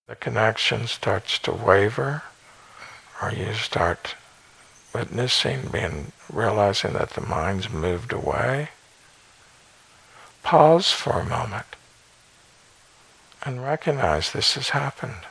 The 0.06 0.16
connection 0.16 0.86
starts 0.86 1.38
to 1.40 1.52
waver, 1.52 2.22
or 3.22 3.32
you 3.32 3.54
start 3.54 4.14
witnessing, 4.94 5.68
being 5.72 6.12
realizing 6.32 6.92
that 6.92 7.10
the 7.10 7.20
mind's 7.20 7.70
moved 7.70 8.12
away, 8.12 8.68
pause 10.42 10.90
for 10.90 11.20
a 11.20 11.24
moment 11.24 11.66
and 13.44 13.62
recognize 13.62 14.32
this 14.32 14.54
has 14.54 14.70
happened. 14.70 15.26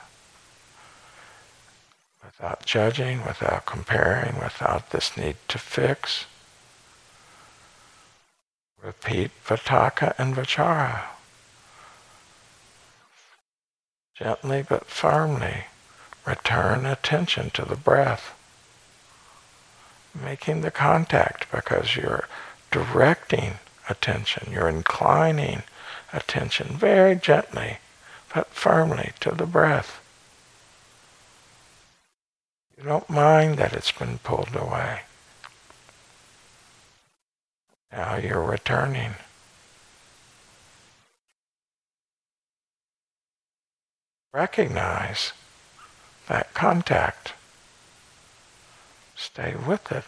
Without 2.23 2.65
judging, 2.65 3.25
without 3.25 3.65
comparing, 3.65 4.36
without 4.39 4.91
this 4.91 5.17
need 5.17 5.36
to 5.47 5.57
fix. 5.57 6.25
Repeat 8.81 9.31
Vitakka 9.45 10.13
and 10.17 10.36
Vichara. 10.36 11.12
Gently 14.15 14.62
but 14.62 14.86
firmly 14.86 15.65
return 16.26 16.86
attention 16.86 17.49
to 17.52 17.65
the 17.65 17.76
breath. 17.76 18.36
making 20.13 20.62
the 20.62 20.71
contact 20.71 21.52
because 21.52 21.95
you're 21.95 22.28
directing 22.71 23.56
attention, 23.89 24.52
you're 24.52 24.69
inclining 24.69 25.63
attention 26.12 26.67
very 26.67 27.15
gently 27.15 27.78
but 28.34 28.47
firmly 28.47 29.12
to 29.19 29.32
the 29.32 29.45
breath. 29.45 29.99
You 32.78 32.84
don't 32.84 33.10
mind 33.10 33.58
that 33.58 33.73
it's 33.73 33.91
been 33.91 34.17
pulled 34.19 34.56
away. 34.56 35.02
Now 37.91 38.15
you're 38.17 38.41
returning. 38.41 39.15
Recognize 44.33 45.31
that 46.27 46.53
contact. 46.55 47.33
Stay 49.15 49.53
with 49.55 49.91
it. 49.91 50.05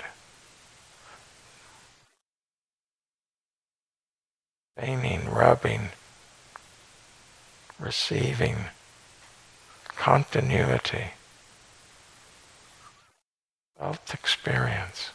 Feigning, 4.76 5.30
rubbing, 5.30 5.90
receiving 7.80 8.66
continuity, 9.90 11.12
felt 13.78 14.14
experience 14.14 15.12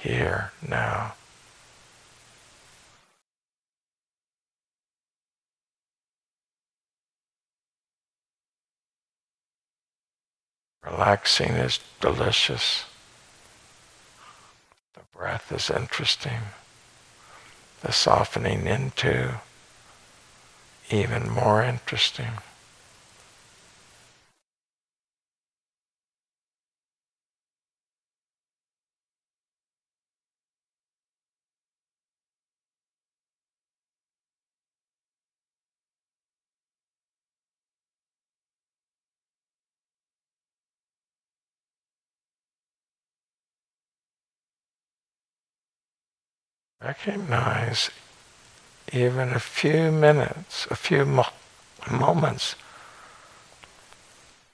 here, 0.00 0.52
now. 0.66 1.12
Relaxing 10.84 11.52
is 11.52 11.80
delicious. 12.00 12.84
The 14.94 15.00
breath 15.16 15.50
is 15.50 15.70
interesting. 15.70 16.40
The 17.80 17.92
softening 17.92 18.66
into 18.66 19.40
even 20.90 21.30
more 21.30 21.62
interesting. 21.62 22.38
Recognize 46.84 47.90
even 48.92 49.30
a 49.30 49.38
few 49.38 49.90
minutes, 49.90 50.66
a 50.70 50.76
few 50.76 51.06
mo- 51.06 51.32
moments 51.90 52.56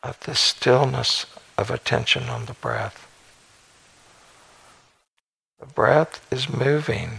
of 0.04 0.18
the 0.20 0.36
stillness 0.36 1.26
of 1.58 1.72
attention 1.72 2.28
on 2.28 2.46
the 2.46 2.52
breath. 2.52 3.08
The 5.58 5.66
breath 5.66 6.24
is 6.30 6.48
moving, 6.48 7.18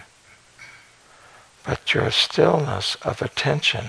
but 1.65 1.93
your 1.93 2.09
stillness 2.09 2.95
of 3.01 3.21
attention 3.21 3.87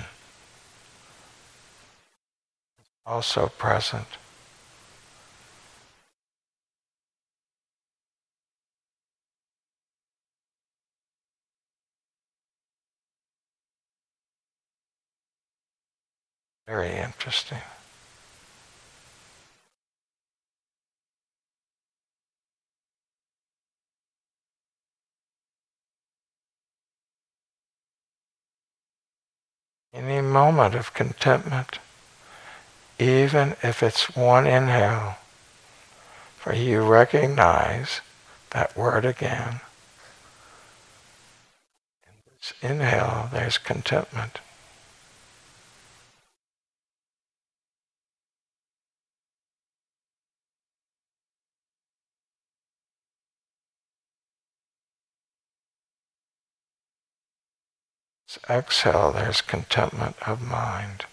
is 2.80 2.88
also 3.06 3.46
present. 3.46 4.08
Very 16.72 16.96
interesting. 16.96 17.58
Any 29.92 30.22
moment 30.22 30.74
of 30.74 30.94
contentment, 30.94 31.78
even 32.98 33.54
if 33.62 33.82
it's 33.82 34.16
one 34.16 34.46
inhale, 34.46 35.16
for 36.38 36.54
you 36.54 36.80
recognize 36.80 38.00
that 38.52 38.74
word 38.74 39.04
again. 39.04 39.60
In 42.06 42.14
this 42.24 42.54
inhale, 42.62 43.28
there's 43.30 43.58
contentment. 43.58 44.40
Exhale, 58.48 59.12
there's 59.12 59.40
contentment 59.40 60.16
of 60.26 60.42
mind. 60.42 61.04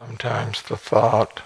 Sometimes 0.00 0.62
the 0.62 0.78
thought 0.78 1.42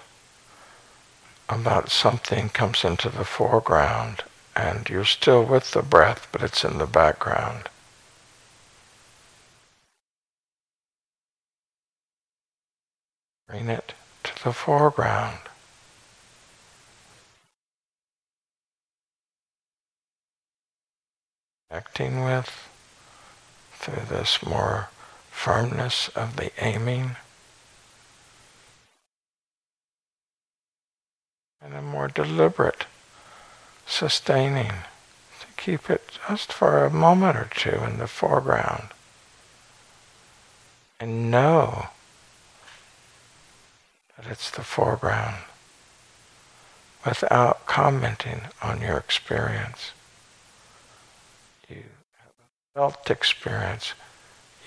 about 1.49 1.91
something 1.91 2.47
comes 2.47 2.85
into 2.85 3.09
the 3.09 3.25
foreground 3.25 4.23
and 4.55 4.87
you're 4.89 5.03
still 5.03 5.43
with 5.43 5.71
the 5.71 5.81
breath, 5.81 6.29
but 6.31 6.41
it's 6.41 6.63
in 6.63 6.77
the 6.77 6.87
background. 6.87 7.67
Bring 13.49 13.67
it 13.67 13.93
to 14.23 14.43
the 14.45 14.53
foreground. 14.53 15.39
Acting 21.69 22.23
with 22.23 22.69
through 23.73 24.05
this 24.05 24.41
more 24.41 24.87
firmness 25.29 26.07
of 26.15 26.37
the 26.37 26.51
aiming 26.63 27.17
and 31.65 31.73
a 31.73 31.81
more 31.81 32.07
deliberate 32.07 32.85
sustaining 33.87 34.69
to 35.39 35.47
keep 35.57 35.89
it 35.89 36.19
just 36.27 36.53
for 36.53 36.85
a 36.85 36.91
moment 36.91 37.35
or 37.35 37.49
two 37.55 37.83
in 37.83 37.97
the 37.97 38.07
foreground 38.07 38.89
and 40.99 41.31
know 41.31 41.87
that 44.15 44.29
it's 44.29 44.51
the 44.51 44.63
foreground 44.63 45.37
without 47.05 47.65
commenting 47.65 48.41
on 48.61 48.81
your 48.81 48.97
experience. 48.97 49.91
You 51.69 51.83
have 52.17 52.31
a 52.39 52.73
felt 52.73 53.09
experience. 53.09 53.93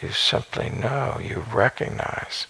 You 0.03 0.11
simply 0.11 0.71
know, 0.71 1.19
you 1.21 1.45
recognize 1.53 2.47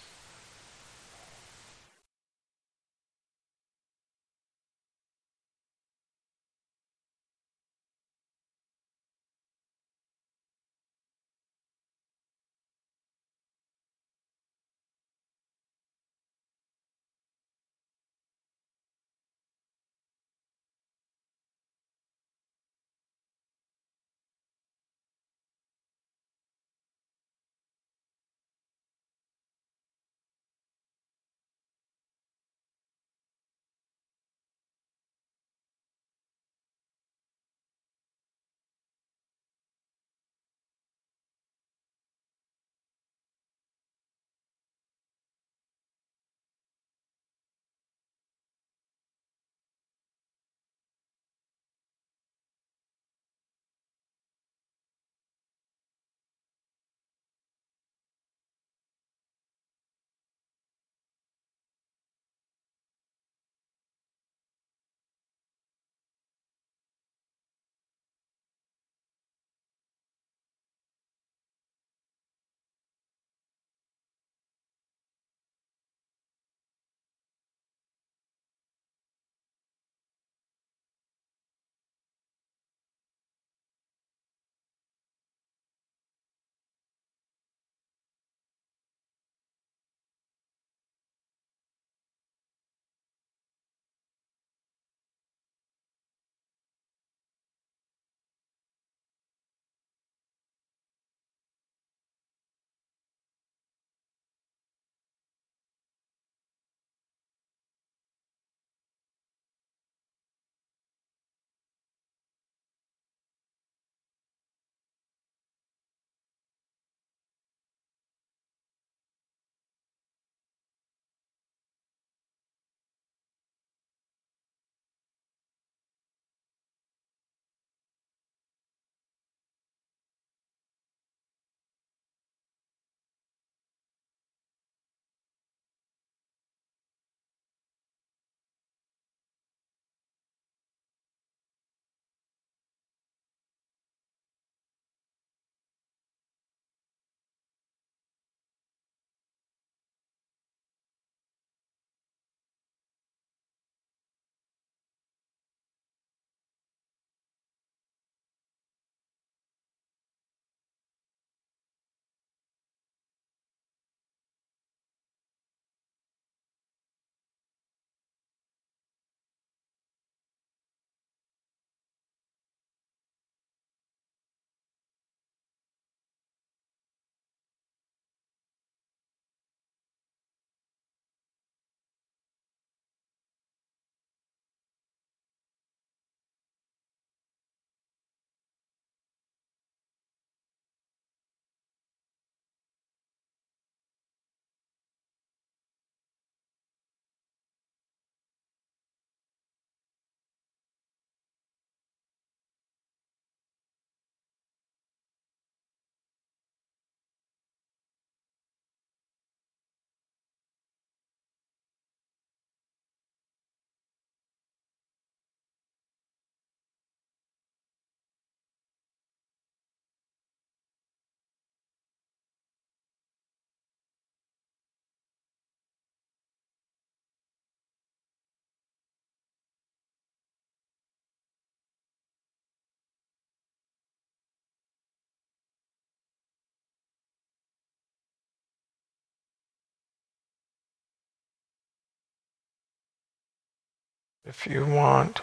If 244.29 244.45
you 244.45 244.63
want, 244.63 245.21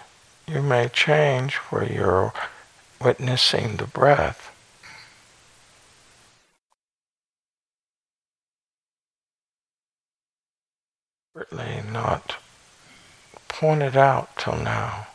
you 0.49 0.61
may 0.61 0.89
change 0.89 1.55
where 1.71 1.85
you're 1.85 2.33
witnessing 3.01 3.77
the 3.77 3.87
breath. 3.87 4.53
Certainly 11.37 11.85
not 11.89 12.35
pointed 13.47 13.97
out 13.97 14.37
till 14.37 14.57
now. 14.57 15.07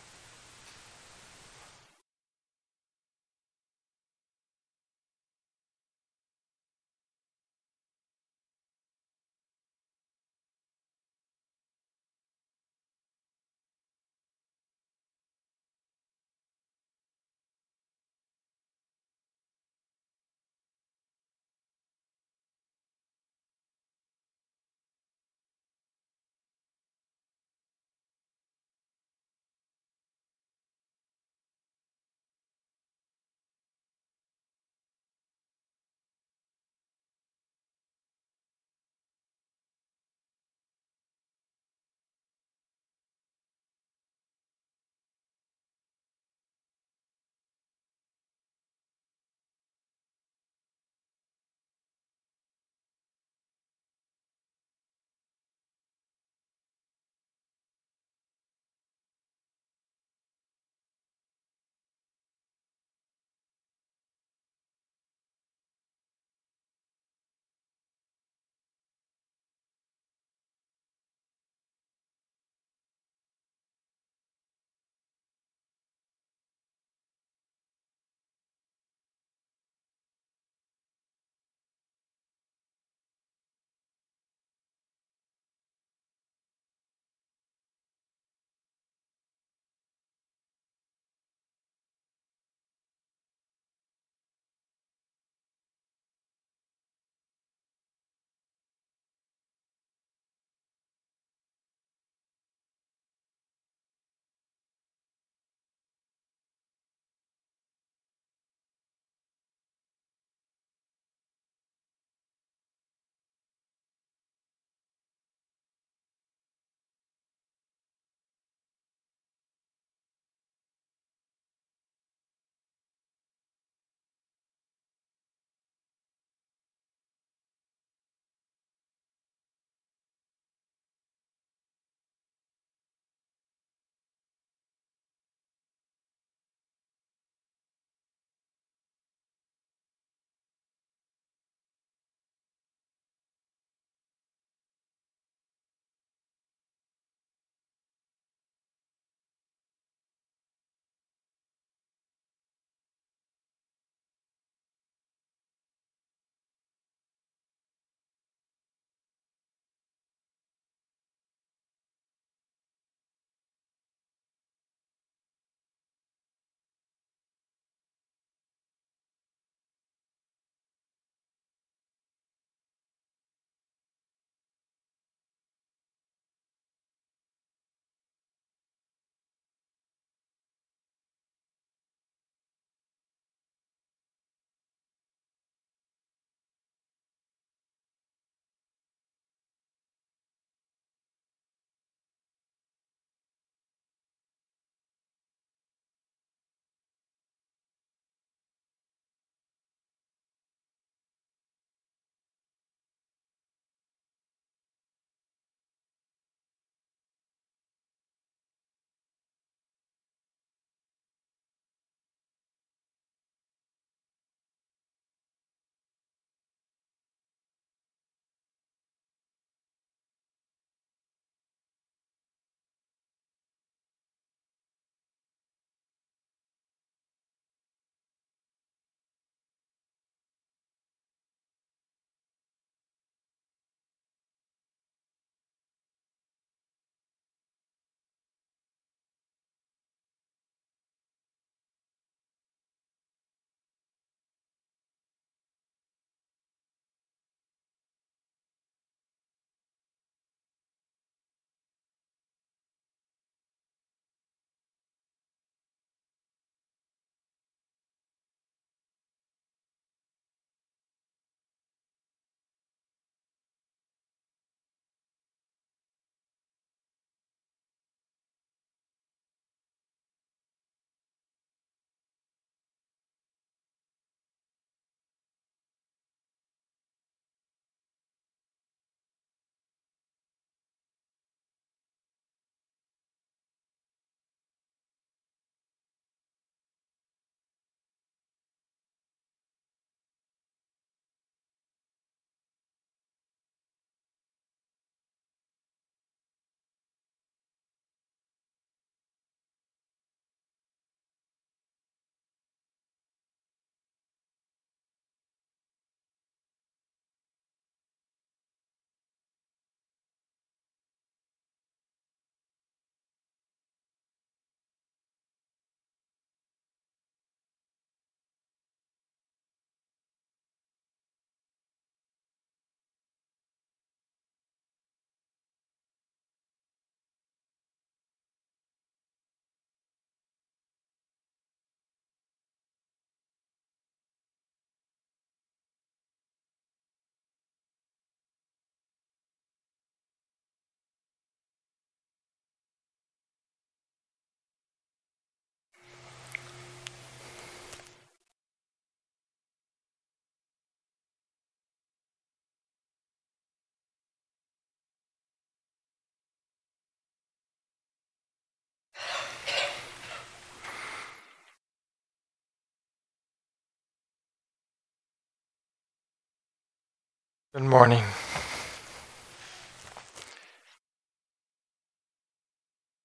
Good 367.54 367.64
morning. 367.64 368.06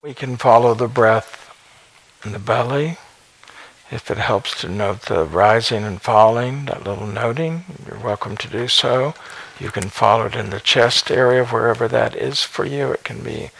We 0.04 0.14
can 0.14 0.36
follow 0.36 0.72
the 0.72 0.86
breath 0.86 1.52
in 2.24 2.30
the 2.30 2.38
belly. 2.38 2.98
If 3.90 4.08
it 4.08 4.18
helps 4.18 4.60
to 4.60 4.68
note 4.68 5.02
the 5.06 5.24
rising 5.24 5.82
and 5.82 6.00
falling, 6.00 6.66
that 6.66 6.84
little 6.84 7.08
noting, 7.08 7.64
you're 7.88 7.98
welcome 7.98 8.36
to 8.36 8.46
do 8.46 8.68
so. 8.68 9.14
You 9.58 9.70
can 9.72 9.88
follow 9.88 10.26
it 10.26 10.36
in 10.36 10.50
the 10.50 10.60
chest 10.60 11.10
area, 11.10 11.44
wherever 11.44 11.88
that 11.88 12.14
is 12.14 12.42
for 12.42 12.64
you. 12.64 12.92
It 12.92 13.02
can 13.02 13.24
be 13.24 13.50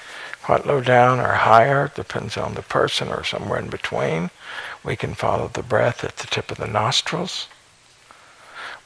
quite 0.41 0.67
low 0.67 0.81
down 0.81 1.19
or 1.19 1.33
higher, 1.33 1.91
depends 1.97 2.37
on 2.37 2.55
the 2.55 2.63
person, 2.63 3.09
or 3.09 3.25
somewhere 3.25 3.59
in 3.59 3.71
between. 3.71 4.31
We 4.85 4.95
can 4.95 5.15
follow 5.15 5.49
the 5.49 5.65
breath 5.65 6.05
at 6.05 6.19
the 6.19 6.29
tip 6.29 6.53
of 6.53 6.59
the 6.59 6.69
nostrils. 6.69 7.49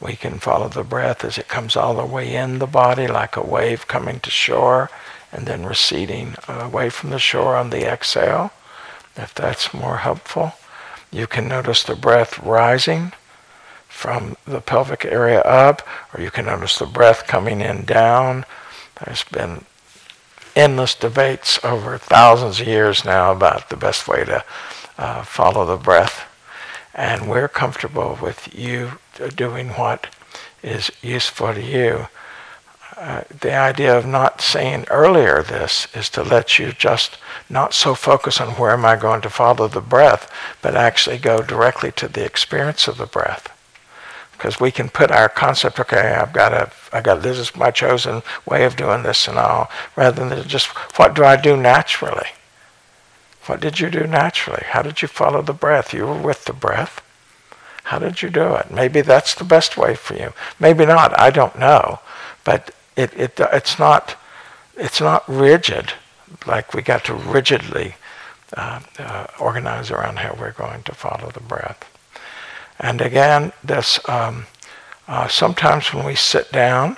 We 0.00 0.16
can 0.16 0.38
follow 0.38 0.68
the 0.68 0.84
breath 0.84 1.24
as 1.24 1.36
it 1.36 1.48
comes 1.48 1.76
all 1.76 1.94
the 1.94 2.06
way 2.06 2.34
in 2.34 2.58
the 2.58 2.66
body, 2.66 3.06
like 3.06 3.36
a 3.36 3.46
wave 3.46 3.86
coming 3.86 4.20
to 4.20 4.30
shore 4.30 4.90
and 5.32 5.46
then 5.46 5.64
receding 5.64 6.34
away 6.48 6.90
from 6.90 7.10
the 7.10 7.18
shore 7.18 7.54
on 7.54 7.70
the 7.70 7.86
exhale, 7.86 8.50
if 9.16 9.34
that's 9.34 9.74
more 9.74 9.98
helpful. 9.98 10.54
You 11.12 11.26
can 11.26 11.48
notice 11.48 11.82
the 11.82 11.94
breath 11.94 12.38
rising 12.40 13.12
from 13.88 14.36
the 14.46 14.60
pelvic 14.60 15.04
area 15.04 15.40
up, 15.42 15.86
or 16.14 16.20
you 16.20 16.30
can 16.30 16.46
notice 16.46 16.78
the 16.78 16.86
breath 16.86 17.26
coming 17.26 17.60
in 17.60 17.84
down. 17.84 18.44
There's 19.04 19.24
been 19.24 19.64
endless 20.56 20.94
debates 20.94 21.62
over 21.64 21.98
thousands 21.98 22.60
of 22.60 22.66
years 22.66 23.04
now 23.04 23.32
about 23.32 23.68
the 23.68 23.76
best 23.76 24.08
way 24.08 24.24
to 24.24 24.44
uh, 24.98 25.22
follow 25.22 25.64
the 25.64 25.76
breath. 25.76 26.26
And 26.94 27.28
we're 27.28 27.48
comfortable 27.48 28.18
with 28.20 28.52
you 28.54 28.98
doing 29.28 29.70
what 29.70 30.14
is 30.62 30.90
useful 31.02 31.54
to 31.54 31.62
you. 31.62 32.08
Uh, 32.96 33.22
the 33.40 33.54
idea 33.54 33.96
of 33.96 34.04
not 34.04 34.42
saying 34.42 34.84
earlier 34.90 35.42
this 35.42 35.88
is 35.94 36.10
to 36.10 36.22
let 36.22 36.58
you 36.58 36.72
just 36.72 37.16
not 37.48 37.72
so 37.72 37.94
focus 37.94 38.40
on 38.40 38.50
where 38.50 38.72
am 38.72 38.84
I 38.84 38.96
going 38.96 39.22
to 39.22 39.30
follow 39.30 39.68
the 39.68 39.80
breath, 39.80 40.30
but 40.60 40.76
actually 40.76 41.16
go 41.16 41.40
directly 41.40 41.92
to 41.92 42.08
the 42.08 42.24
experience 42.24 42.86
of 42.88 42.98
the 42.98 43.06
breath. 43.06 43.48
Because 44.32 44.60
we 44.60 44.70
can 44.70 44.90
put 44.90 45.10
our 45.10 45.30
concept, 45.30 45.80
okay, 45.80 46.14
I've 46.14 46.34
got 46.34 46.50
to, 46.50 46.70
I 46.92 47.00
got 47.00 47.22
this 47.22 47.38
is 47.38 47.56
my 47.56 47.70
chosen 47.70 48.22
way 48.44 48.64
of 48.64 48.76
doing 48.76 49.02
this 49.02 49.26
and 49.28 49.38
all, 49.38 49.70
rather 49.96 50.28
than 50.28 50.46
just 50.46 50.66
what 50.98 51.14
do 51.14 51.24
I 51.24 51.36
do 51.36 51.56
naturally. 51.56 52.28
What 53.46 53.60
did 53.60 53.80
you 53.80 53.90
do 53.90 54.06
naturally? 54.06 54.62
How 54.66 54.82
did 54.82 55.00
you 55.00 55.08
follow 55.08 55.40
the 55.40 55.54
breath? 55.54 55.94
You 55.94 56.06
were 56.06 56.20
with 56.20 56.44
the 56.44 56.52
breath. 56.52 57.02
How 57.90 57.98
did 57.98 58.22
you 58.22 58.30
do 58.30 58.54
it? 58.54 58.70
Maybe 58.70 59.00
that's 59.00 59.34
the 59.34 59.42
best 59.42 59.76
way 59.76 59.96
for 59.96 60.14
you. 60.14 60.32
Maybe 60.60 60.86
not. 60.86 61.18
I 61.18 61.30
don't 61.30 61.58
know. 61.58 61.98
But 62.44 62.72
it, 62.94 63.12
it, 63.18 63.40
it's, 63.40 63.80
not, 63.80 64.14
it's 64.76 65.00
not 65.00 65.28
rigid, 65.28 65.94
like 66.46 66.72
we 66.72 66.82
got 66.82 67.04
to 67.06 67.14
rigidly 67.14 67.96
uh, 68.56 68.78
uh, 68.96 69.26
organize 69.40 69.90
around 69.90 70.20
how 70.20 70.36
we're 70.38 70.52
going 70.52 70.84
to 70.84 70.94
follow 70.94 71.32
the 71.32 71.40
breath. 71.40 71.84
And 72.78 73.00
again, 73.00 73.52
this 73.64 73.98
um, 74.08 74.46
uh, 75.08 75.26
sometimes 75.26 75.92
when 75.92 76.06
we 76.06 76.14
sit 76.14 76.52
down, 76.52 76.96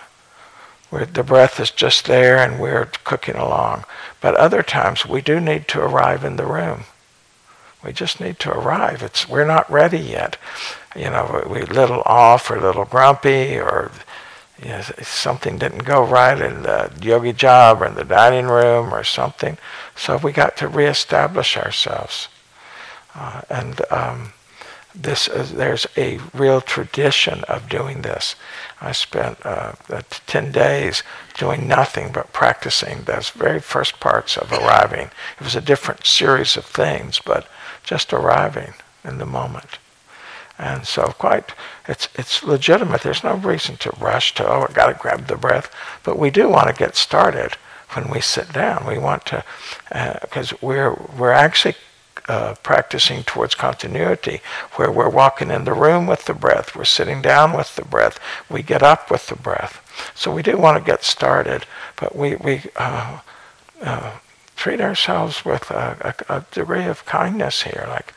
the 0.91 1.25
breath 1.25 1.59
is 1.59 1.71
just 1.71 2.05
there 2.05 2.37
and 2.37 2.61
we're 2.61 2.91
cooking 3.05 3.37
along. 3.37 3.87
But 4.21 4.35
other 4.35 4.63
times 4.63 5.07
we 5.07 5.23
do 5.23 5.41
need 5.41 5.69
to 5.69 5.81
arrive 5.81 6.23
in 6.23 6.37
the 6.37 6.45
room. 6.45 6.85
We 7.83 7.93
just 7.93 8.21
need 8.21 8.39
to 8.41 8.53
arrive. 8.53 9.03
It's 9.03 9.29
we're 9.29 9.47
not 9.47 9.71
ready 9.71 9.99
yet. 9.99 10.37
You 10.95 11.11
know, 11.11 11.45
we're 11.49 11.65
a 11.65 11.67
little 11.67 12.03
off 12.05 12.51
or 12.51 12.57
a 12.57 12.61
little 12.61 12.85
grumpy 12.85 13.59
or 13.59 13.91
you 14.63 14.69
know, 14.69 14.83
something 15.03 15.59
didn't 15.59 15.85
go 15.85 16.05
right 16.05 16.41
in 16.41 16.63
the 16.63 16.93
yogi 17.03 17.33
job 17.33 17.83
or 17.83 17.87
in 17.87 17.95
the 17.95 18.05
dining 18.05 18.47
room 18.47 18.95
or 18.95 19.03
something. 19.03 19.59
So 19.97 20.19
we 20.19 20.33
got 20.33 20.57
to 20.59 20.69
reestablish 20.69 21.57
ourselves. 21.57 22.29
Uh, 23.15 23.43
and 23.51 23.81
um, 23.91 24.33
this 24.95 25.27
is, 25.27 25.53
there's 25.53 25.87
a 25.97 26.19
real 26.33 26.61
tradition 26.61 27.45
of 27.45 27.69
doing 27.69 28.03
this. 28.03 28.37
I 28.81 28.93
spent 28.93 29.45
uh, 29.45 29.73
10 30.27 30.53
days 30.53 31.03
doing 31.37 31.67
nothing 31.67 32.13
but 32.13 32.33
practicing 32.33 33.03
those 33.03 33.31
very 33.31 33.61
first 33.61 34.01
parts 34.01 34.37
of 34.37 34.53
arriving. 34.53 35.11
It 35.39 35.45
was 35.45 35.57
a 35.57 35.61
different 35.61 36.07
series 36.07 36.57
of 36.57 36.65
things, 36.65 37.21
but 37.25 37.49
just 37.83 38.13
arriving 38.13 38.75
in 39.05 39.19
the 39.19 39.27
moment. 39.27 39.79
And 40.59 40.87
so 40.87 41.07
quite, 41.19 41.55
it's, 41.89 42.09
it's 42.15 42.43
legitimate. 42.43 43.03
There's 43.03 43.25
no 43.25 43.35
reason 43.35 43.77
to 43.79 43.91
rush 43.99 44.35
to, 44.35 44.49
oh, 44.49 44.63
I've 44.63 44.75
got 44.75 44.87
to 44.87 44.95
grab 44.95 45.27
the 45.27 45.37
breath. 45.37 45.75
But 46.05 46.19
we 46.19 46.31
do 46.31 46.49
want 46.49 46.69
to 46.69 46.75
get 46.75 46.95
started 46.95 47.55
when 47.95 48.09
we 48.09 48.21
sit 48.21 48.53
down. 48.53 48.87
We 48.87 48.99
want 48.99 49.27
to, 49.27 49.45
because 50.21 50.53
uh, 50.53 50.57
we're, 50.61 50.95
we're 51.19 51.33
actually 51.33 51.75
uh, 52.29 52.55
practicing 52.63 53.23
towards 53.25 53.55
continuity, 53.55 54.41
where 54.77 54.91
we're 54.91 55.09
walking 55.09 55.51
in 55.51 55.65
the 55.65 55.73
room 55.73 56.07
with 56.07 56.25
the 56.27 56.35
breath, 56.35 56.77
we're 56.77 56.85
sitting 56.85 57.21
down 57.21 57.53
with 57.53 57.75
the 57.77 57.85
breath, 57.85 58.19
we 58.49 58.63
get 58.63 58.83
up 58.83 59.11
with 59.11 59.27
the 59.27 59.37
breath. 59.37 59.81
So 60.15 60.33
we 60.33 60.43
do 60.43 60.57
want 60.57 60.79
to 60.79 60.91
get 60.91 61.03
started, 61.03 61.67
but 61.97 62.15
we, 62.15 62.37
we 62.37 62.63
uh, 62.77 63.19
uh, 63.83 64.13
treat 64.57 64.81
ourselves 64.81 65.45
with 65.45 65.71
a, 65.71 66.15
a, 66.29 66.37
a, 66.37 66.47
degree 66.53 66.85
of 66.85 67.05
kindness 67.07 67.65
here, 67.65 67.87
like 67.89 68.15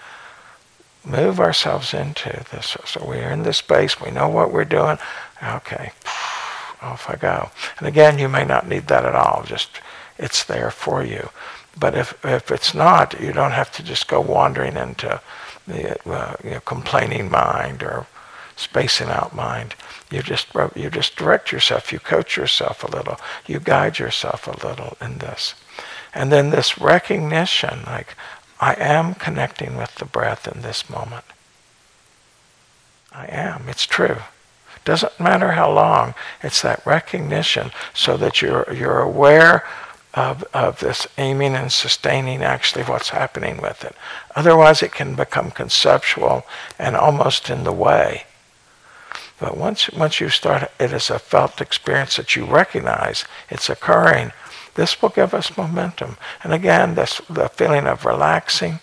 move 1.06 1.40
ourselves 1.40 1.94
into 1.94 2.44
this. 2.52 2.78
So 2.86 3.06
we're 3.06 3.30
in 3.30 3.44
this 3.44 3.58
space, 3.58 4.02
we 4.02 4.12
know 4.12 4.30
what 4.30 4.52
we're 4.52 4.66
doing. 4.66 4.98
Okay, 5.44 5.92
off 6.82 7.08
I 7.10 7.16
go. 7.16 7.50
And 7.78 7.88
again, 7.88 8.20
you 8.20 8.30
may 8.30 8.46
not 8.46 8.68
need 8.68 8.88
that 8.88 9.06
at 9.06 9.16
all, 9.16 9.44
just 9.46 9.80
it's 10.18 10.44
there 10.44 10.72
for 10.72 11.04
you. 11.04 11.30
But 11.78 11.96
if, 11.96 12.24
if 12.24 12.52
it's 12.52 12.74
not, 12.74 13.20
you 13.20 13.34
don't 13.34 13.52
have 13.52 13.72
to 13.74 13.84
just 13.84 14.08
go 14.08 14.22
wandering 14.22 14.78
into 14.78 15.22
the 15.68 15.98
uh, 16.10 16.36
you 16.44 16.52
know, 16.52 16.60
complaining 16.62 17.30
mind 17.30 17.84
or 17.84 18.08
spacing 18.56 19.10
out 19.10 19.36
mind. 19.36 19.76
You 20.10 20.22
just 20.22 20.48
you 20.76 20.90
just 20.90 21.16
direct 21.16 21.52
yourself. 21.52 21.92
You 21.92 22.00
coach 22.00 22.38
yourself 22.38 22.84
a 22.84 22.92
little. 22.92 23.20
You 23.46 23.60
guide 23.60 24.00
yourself 24.00 24.48
a 24.48 24.66
little 24.66 24.98
in 25.02 25.18
this, 25.18 25.56
and 26.14 26.32
then 26.32 26.52
this 26.52 26.78
recognition, 26.78 27.82
like 27.86 28.16
I 28.60 28.74
am 28.76 29.16
connecting 29.16 29.76
with 29.76 29.96
the 29.96 30.06
breath 30.06 30.48
in 30.48 30.62
this 30.62 30.90
moment. 30.90 31.26
I 33.12 33.26
am. 33.28 33.68
It's 33.68 33.86
true. 33.86 34.18
Doesn't 34.84 35.20
matter 35.20 35.54
how 35.54 35.72
long. 35.72 36.14
It's 36.44 36.62
that 36.62 36.86
recognition, 36.86 37.72
so 37.94 38.18
that 38.18 38.42
you're 38.42 38.72
you're 38.72 39.00
aware 39.00 39.66
of, 40.14 40.44
of 40.54 40.80
this 40.80 41.08
aiming 41.18 41.56
and 41.56 41.72
sustaining 41.72 42.42
actually 42.44 42.84
what's 42.84 43.10
happening 43.10 43.62
with 43.62 43.84
it. 43.84 43.96
Otherwise, 44.36 44.82
it 44.82 44.92
can 44.94 45.16
become 45.16 45.52
conceptual 45.52 46.46
and 46.80 46.96
almost 46.96 47.50
in 47.50 47.64
the 47.64 47.74
way. 47.74 48.26
But 49.40 49.58
once, 49.58 49.90
once 49.92 50.22
you 50.22 50.30
start 50.30 50.72
it 50.80 50.94
is 50.94 51.10
a 51.10 51.20
felt 51.20 51.60
experience 51.60 52.16
that 52.16 52.36
you 52.36 52.46
recognize 52.46 53.26
it's 53.50 53.70
occurring, 53.70 54.32
this 54.76 55.02
will 55.02 55.10
give 55.10 55.34
us 55.34 55.58
momentum. 55.58 56.18
And 56.44 56.54
again, 56.54 56.96
this 56.96 57.22
the 57.30 57.50
feeling 57.50 57.88
of 57.88 58.06
relaxing. 58.06 58.80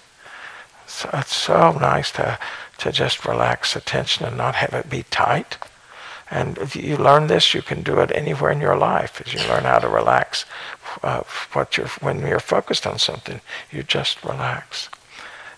So 0.87 1.09
it's 1.15 1.35
so 1.35 1.73
nice 1.73 2.11
to, 2.13 2.39
to 2.79 2.93
just 2.93 3.25
relax 3.25 3.75
the 3.75 3.81
tension 3.81 4.27
and 4.27 4.37
not 4.37 4.57
have 4.57 4.75
it 4.75 4.91
be 4.91 5.05
tight. 5.05 5.59
And 6.31 6.57
if 6.59 6.75
you 6.75 6.97
learn 6.97 7.27
this, 7.27 7.53
you 7.53 7.61
can 7.61 7.83
do 7.83 8.01
it 8.01 8.11
anywhere 8.15 8.51
in 8.51 8.61
your 8.61 8.77
life 8.77 9.21
as 9.25 9.35
you 9.35 9.41
learn 9.41 9.65
how 9.65 9.79
to 9.79 9.89
relax 9.89 10.47
uh, 11.03 11.23
what 11.53 11.77
you're, 11.77 11.89
when 12.01 12.21
you're 12.21 12.41
focused 12.41 12.87
on 12.87 12.99
something, 12.99 13.43
you 13.71 13.83
just 13.83 14.25
relax. 14.25 14.89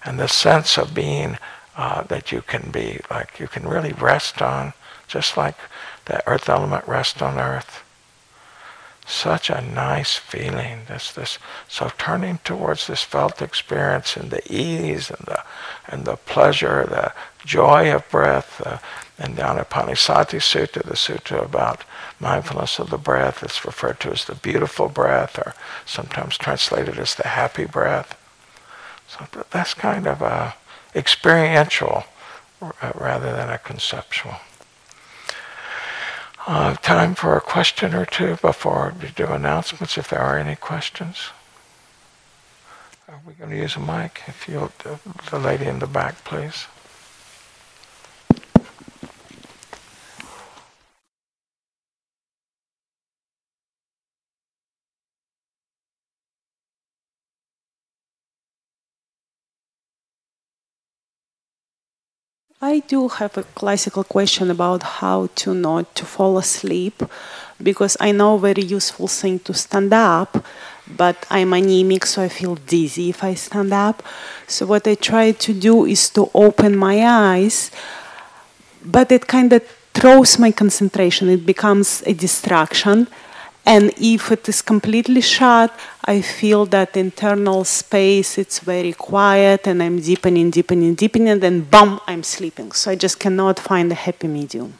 And 0.04 0.18
the 0.18 0.26
sense 0.26 0.76
of 0.76 0.92
being 0.92 1.38
uh, 1.76 2.02
that 2.04 2.32
you 2.32 2.42
can 2.42 2.72
be, 2.72 3.00
like 3.08 3.38
you 3.38 3.46
can 3.46 3.68
really 3.68 3.92
rest 3.92 4.42
on, 4.42 4.72
just 5.06 5.36
like 5.36 5.56
the 6.06 6.28
earth 6.28 6.48
element 6.48 6.88
rests 6.88 7.22
on 7.22 7.38
earth. 7.38 7.83
Such 9.06 9.50
a 9.50 9.60
nice 9.60 10.16
feeling. 10.16 10.80
This, 10.88 11.12
this, 11.12 11.38
so 11.68 11.90
turning 11.98 12.38
towards 12.38 12.86
this 12.86 13.02
felt 13.02 13.42
experience 13.42 14.16
and 14.16 14.30
the 14.30 14.42
ease 14.50 15.10
and 15.10 15.26
the, 15.26 15.42
and 15.88 16.04
the 16.04 16.16
pleasure, 16.16 16.86
the 16.88 17.12
joy 17.44 17.94
of 17.94 18.08
breath, 18.08 18.62
uh, 18.64 18.78
and 19.18 19.36
down 19.36 19.58
at 19.58 19.70
Anapanasati 19.70 20.40
Sutta, 20.40 20.82
the 20.82 20.94
sutta 20.94 21.44
about 21.44 21.84
mindfulness 22.18 22.78
of 22.78 22.90
the 22.90 22.98
breath, 22.98 23.42
it's 23.42 23.64
referred 23.64 24.00
to 24.00 24.10
as 24.10 24.24
the 24.24 24.34
beautiful 24.34 24.88
breath, 24.88 25.38
or 25.38 25.54
sometimes 25.86 26.36
translated 26.36 26.98
as 26.98 27.14
the 27.14 27.28
happy 27.28 27.64
breath. 27.64 28.18
So 29.06 29.26
that's 29.50 29.74
kind 29.74 30.06
of 30.06 30.22
a 30.22 30.54
experiential 30.94 32.04
uh, 32.62 32.92
rather 32.94 33.32
than 33.32 33.50
a 33.50 33.58
conceptual. 33.58 34.34
Uh, 36.46 36.74
time 36.76 37.14
for 37.14 37.36
a 37.38 37.40
question 37.40 37.94
or 37.94 38.04
two 38.04 38.36
before 38.36 38.94
we 39.00 39.08
do 39.08 39.26
announcements, 39.26 39.96
if 39.96 40.08
there 40.10 40.20
are 40.20 40.36
any 40.36 40.54
questions. 40.54 41.30
Are 43.08 43.20
we 43.26 43.32
going 43.32 43.50
to 43.50 43.56
use 43.56 43.76
a 43.76 43.80
mic? 43.80 44.20
If 44.26 44.46
you'll, 44.46 44.70
the 45.30 45.38
lady 45.38 45.64
in 45.64 45.78
the 45.78 45.86
back, 45.86 46.22
please. 46.24 46.66
I 62.74 62.80
do 62.80 63.06
have 63.06 63.38
a 63.38 63.44
classical 63.44 64.02
question 64.02 64.50
about 64.50 64.82
how 64.98 65.28
to 65.36 65.54
not 65.54 65.94
to 65.94 66.04
fall 66.04 66.38
asleep 66.38 67.04
because 67.62 67.96
I 68.00 68.10
know 68.10 68.36
very 68.36 68.64
useful 68.64 69.06
thing 69.06 69.38
to 69.46 69.54
stand 69.54 69.92
up, 69.92 70.44
but 70.88 71.24
I'm 71.30 71.52
anemic, 71.52 72.04
so 72.04 72.22
I 72.22 72.28
feel 72.28 72.56
dizzy 72.56 73.10
if 73.10 73.22
I 73.22 73.34
stand 73.34 73.72
up. 73.72 74.02
So 74.48 74.66
what 74.66 74.88
I 74.88 74.96
try 74.96 75.30
to 75.30 75.52
do 75.54 75.84
is 75.84 76.10
to 76.16 76.28
open 76.34 76.76
my 76.76 76.96
eyes, 77.06 77.70
but 78.84 79.12
it 79.12 79.28
kind 79.28 79.52
of 79.52 79.62
throws 79.92 80.36
my 80.40 80.50
concentration. 80.50 81.28
It 81.28 81.46
becomes 81.46 82.02
a 82.06 82.12
distraction. 82.12 83.06
And 83.66 83.92
if 83.96 84.30
it 84.30 84.48
is 84.48 84.60
completely 84.60 85.22
shut, 85.22 85.72
I 86.04 86.20
feel 86.20 86.66
that 86.66 86.96
internal 86.96 87.64
space, 87.64 88.36
it's 88.36 88.58
very 88.58 88.92
quiet 88.92 89.66
and 89.66 89.82
I'm 89.82 90.00
deepening, 90.00 90.50
deepening, 90.50 90.94
deepening, 90.94 91.28
and 91.30 91.42
then 91.42 91.62
boom, 91.62 91.98
I'm 92.06 92.22
sleeping. 92.22 92.72
So 92.72 92.90
I 92.90 92.94
just 92.94 93.18
cannot 93.18 93.58
find 93.58 93.90
a 93.90 93.94
happy 93.94 94.28
medium. 94.28 94.74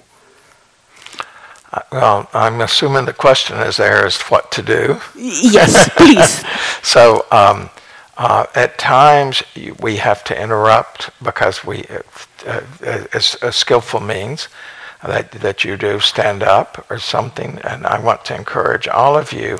Uh, 1.73 1.81
well, 1.91 2.29
I'm 2.35 2.61
assuming 2.61 3.07
the 3.07 3.15
question 3.15 3.57
is 3.59 3.79
there 3.79 4.07
is 4.07 4.21
what 4.23 4.53
to 4.53 4.63
do. 4.63 5.01
Yes, 5.17 5.89
please. 5.97 6.45
so 6.83 7.25
um, 7.33 7.71
uh, 8.19 8.47
at 8.55 8.79
times 8.79 9.43
we 9.81 9.97
have 9.97 10.23
to 10.25 10.41
interrupt 10.41 11.11
because 11.23 11.65
we, 11.65 11.85
uh, 11.87 12.01
uh, 12.47 12.61
as 13.15 13.37
a 13.41 13.51
skillful 13.51 14.01
means, 14.01 14.49
that, 15.07 15.33
that 15.33 15.65
you 15.65 15.77
do 15.77 16.01
stand 16.01 16.43
up 16.43 16.87
or 16.91 16.99
something. 16.99 17.59
And 17.63 17.87
I 17.87 17.99
want 17.99 18.25
to 18.27 18.35
encourage 18.35 18.89
all 18.89 19.17
of 19.17 19.33
you 19.33 19.59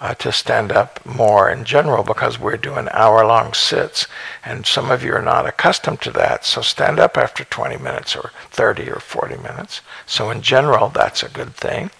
uh, 0.00 0.14
to 0.14 0.30
stand 0.30 0.70
up 0.72 1.04
more 1.06 1.50
in 1.50 1.64
general 1.64 2.04
because 2.04 2.38
we're 2.38 2.56
doing 2.56 2.88
hour 2.90 3.26
long 3.26 3.54
sits. 3.54 4.06
And 4.44 4.66
some 4.66 4.90
of 4.90 5.02
you 5.02 5.12
are 5.14 5.22
not 5.22 5.46
accustomed 5.46 6.00
to 6.02 6.10
that. 6.12 6.44
So 6.44 6.60
stand 6.60 6.98
up 6.98 7.16
after 7.16 7.44
20 7.44 7.78
minutes 7.78 8.14
or 8.14 8.30
30 8.50 8.90
or 8.90 9.00
40 9.00 9.36
minutes. 9.36 9.80
So 10.06 10.30
in 10.30 10.42
general, 10.42 10.88
that's 10.88 11.22
a 11.22 11.28
good 11.28 11.54
thing. 11.54 11.90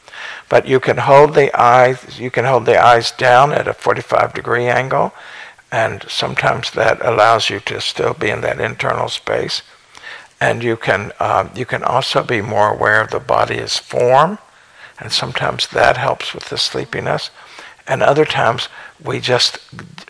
But 0.49 0.66
you 0.66 0.80
can 0.80 0.99
hold 0.99 1.34
the 1.34 1.55
eyes, 1.59 2.18
you 2.18 2.30
can 2.30 2.45
hold 2.45 2.66
the 2.66 2.82
eyes 2.82 3.11
down 3.11 3.53
at 3.53 3.68
a 3.68 3.74
45 3.74 4.34
degree 4.34 4.66
angle. 4.66 5.12
And 5.72 6.05
sometimes 6.09 6.70
that 6.72 7.05
allows 7.05 7.51
you 7.51 7.61
to 7.61 7.80
still 7.80 8.14
be 8.14 8.30
in 8.30 8.41
that 8.43 8.61
internal 8.61 9.09
space 9.09 9.62
and 10.41 10.62
you 10.62 10.76
can 10.76 11.12
um, 11.20 11.51
you 11.55 11.64
can 11.64 11.82
also 11.82 12.22
be 12.22 12.41
more 12.41 12.74
aware 12.74 13.01
of 13.01 13.11
the 13.11 13.20
body's 13.20 13.78
form, 13.78 14.39
and 15.01 15.12
sometimes 15.12 15.66
that 15.68 15.97
helps 15.97 16.34
with 16.34 16.49
the 16.49 16.59
sleepiness, 16.59 17.30
and 17.87 18.03
other 18.03 18.24
times 18.24 18.68
we 19.03 19.20
just 19.20 19.59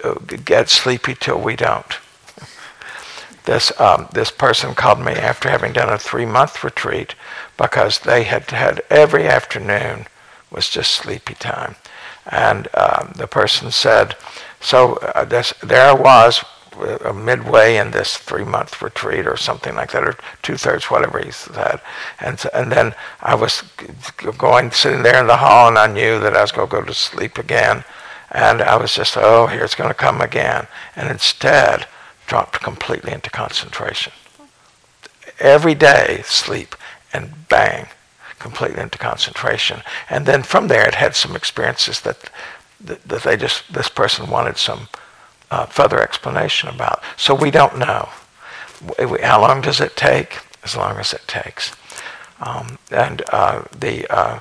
uh, 0.04 0.14
get 0.44 0.68
sleepy 0.68 1.14
till 1.14 1.40
we 1.40 1.56
don't. 1.56 1.98
This 3.44 3.70
um, 3.80 4.08
this 4.12 4.32
person 4.32 4.74
called 4.74 4.98
me 4.98 5.12
after 5.12 5.48
having 5.48 5.72
done 5.72 5.88
a 5.88 5.98
three 5.98 6.26
month 6.26 6.64
retreat 6.64 7.14
because 7.56 8.00
they 8.00 8.24
had 8.24 8.50
had 8.50 8.82
every 8.90 9.28
afternoon 9.28 10.06
was 10.50 10.68
just 10.68 10.90
sleepy 10.90 11.34
time, 11.34 11.76
and 12.28 12.66
um, 12.74 13.12
the 13.14 13.28
person 13.28 13.70
said, 13.70 14.16
so 14.60 14.94
uh, 14.96 15.24
this, 15.24 15.54
there 15.62 15.90
I 15.90 15.92
was 15.92 16.42
uh, 16.42 16.55
midway 17.14 17.76
in 17.76 17.90
this 17.90 18.16
three 18.16 18.44
month 18.44 18.82
retreat 18.82 19.26
or 19.26 19.36
something 19.36 19.74
like 19.74 19.92
that, 19.92 20.04
or 20.04 20.16
two 20.42 20.56
thirds, 20.56 20.86
whatever 20.86 21.18
he 21.18 21.30
said. 21.30 21.80
And, 22.20 22.42
and 22.52 22.70
then 22.70 22.94
I 23.20 23.34
was 23.34 23.62
going, 24.38 24.70
sitting 24.70 25.02
there 25.02 25.20
in 25.20 25.26
the 25.26 25.36
hall, 25.36 25.68
and 25.68 25.78
I 25.78 25.86
knew 25.86 26.20
that 26.20 26.36
I 26.36 26.42
was 26.42 26.52
going 26.52 26.68
to 26.68 26.76
go 26.76 26.82
to 26.82 26.94
sleep 26.94 27.38
again. 27.38 27.84
And 28.30 28.60
I 28.60 28.76
was 28.76 28.94
just, 28.94 29.16
oh, 29.16 29.46
here 29.46 29.64
it's 29.64 29.74
going 29.74 29.90
to 29.90 29.94
come 29.94 30.20
again. 30.20 30.66
And 30.94 31.08
instead, 31.08 31.86
dropped 32.26 32.60
completely 32.60 33.12
into 33.12 33.30
concentration. 33.30 34.12
Every 35.38 35.74
day, 35.74 36.22
sleep, 36.24 36.74
and 37.12 37.48
bang, 37.48 37.86
completely 38.38 38.82
into 38.82 38.98
concentration. 38.98 39.82
And 40.10 40.26
then 40.26 40.42
from 40.42 40.68
there, 40.68 40.86
it 40.86 40.96
had 40.96 41.14
some 41.14 41.36
experiences 41.36 42.00
that, 42.00 42.30
that, 42.80 43.02
that 43.08 43.22
they 43.22 43.36
just, 43.36 43.72
this 43.72 43.88
person 43.88 44.28
wanted 44.28 44.56
some 44.56 44.88
uh, 45.50 45.66
further 45.66 46.00
explanation 46.00 46.68
about. 46.68 47.02
So 47.16 47.34
we 47.34 47.50
don't 47.50 47.78
know. 47.78 48.08
How 49.22 49.40
long 49.40 49.60
does 49.60 49.80
it 49.80 49.96
take? 49.96 50.38
As 50.62 50.76
long 50.76 50.98
as 50.98 51.12
it 51.12 51.22
takes. 51.26 51.72
Um, 52.40 52.78
and 52.90 53.22
uh, 53.32 53.62
the, 53.78 54.06
uh, 54.08 54.40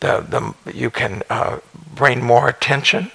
the, 0.00 0.54
the, 0.64 0.72
you 0.72 0.90
can 0.90 1.22
uh, 1.28 1.58
bring 1.94 2.22
more 2.22 2.48
attention 2.48 3.10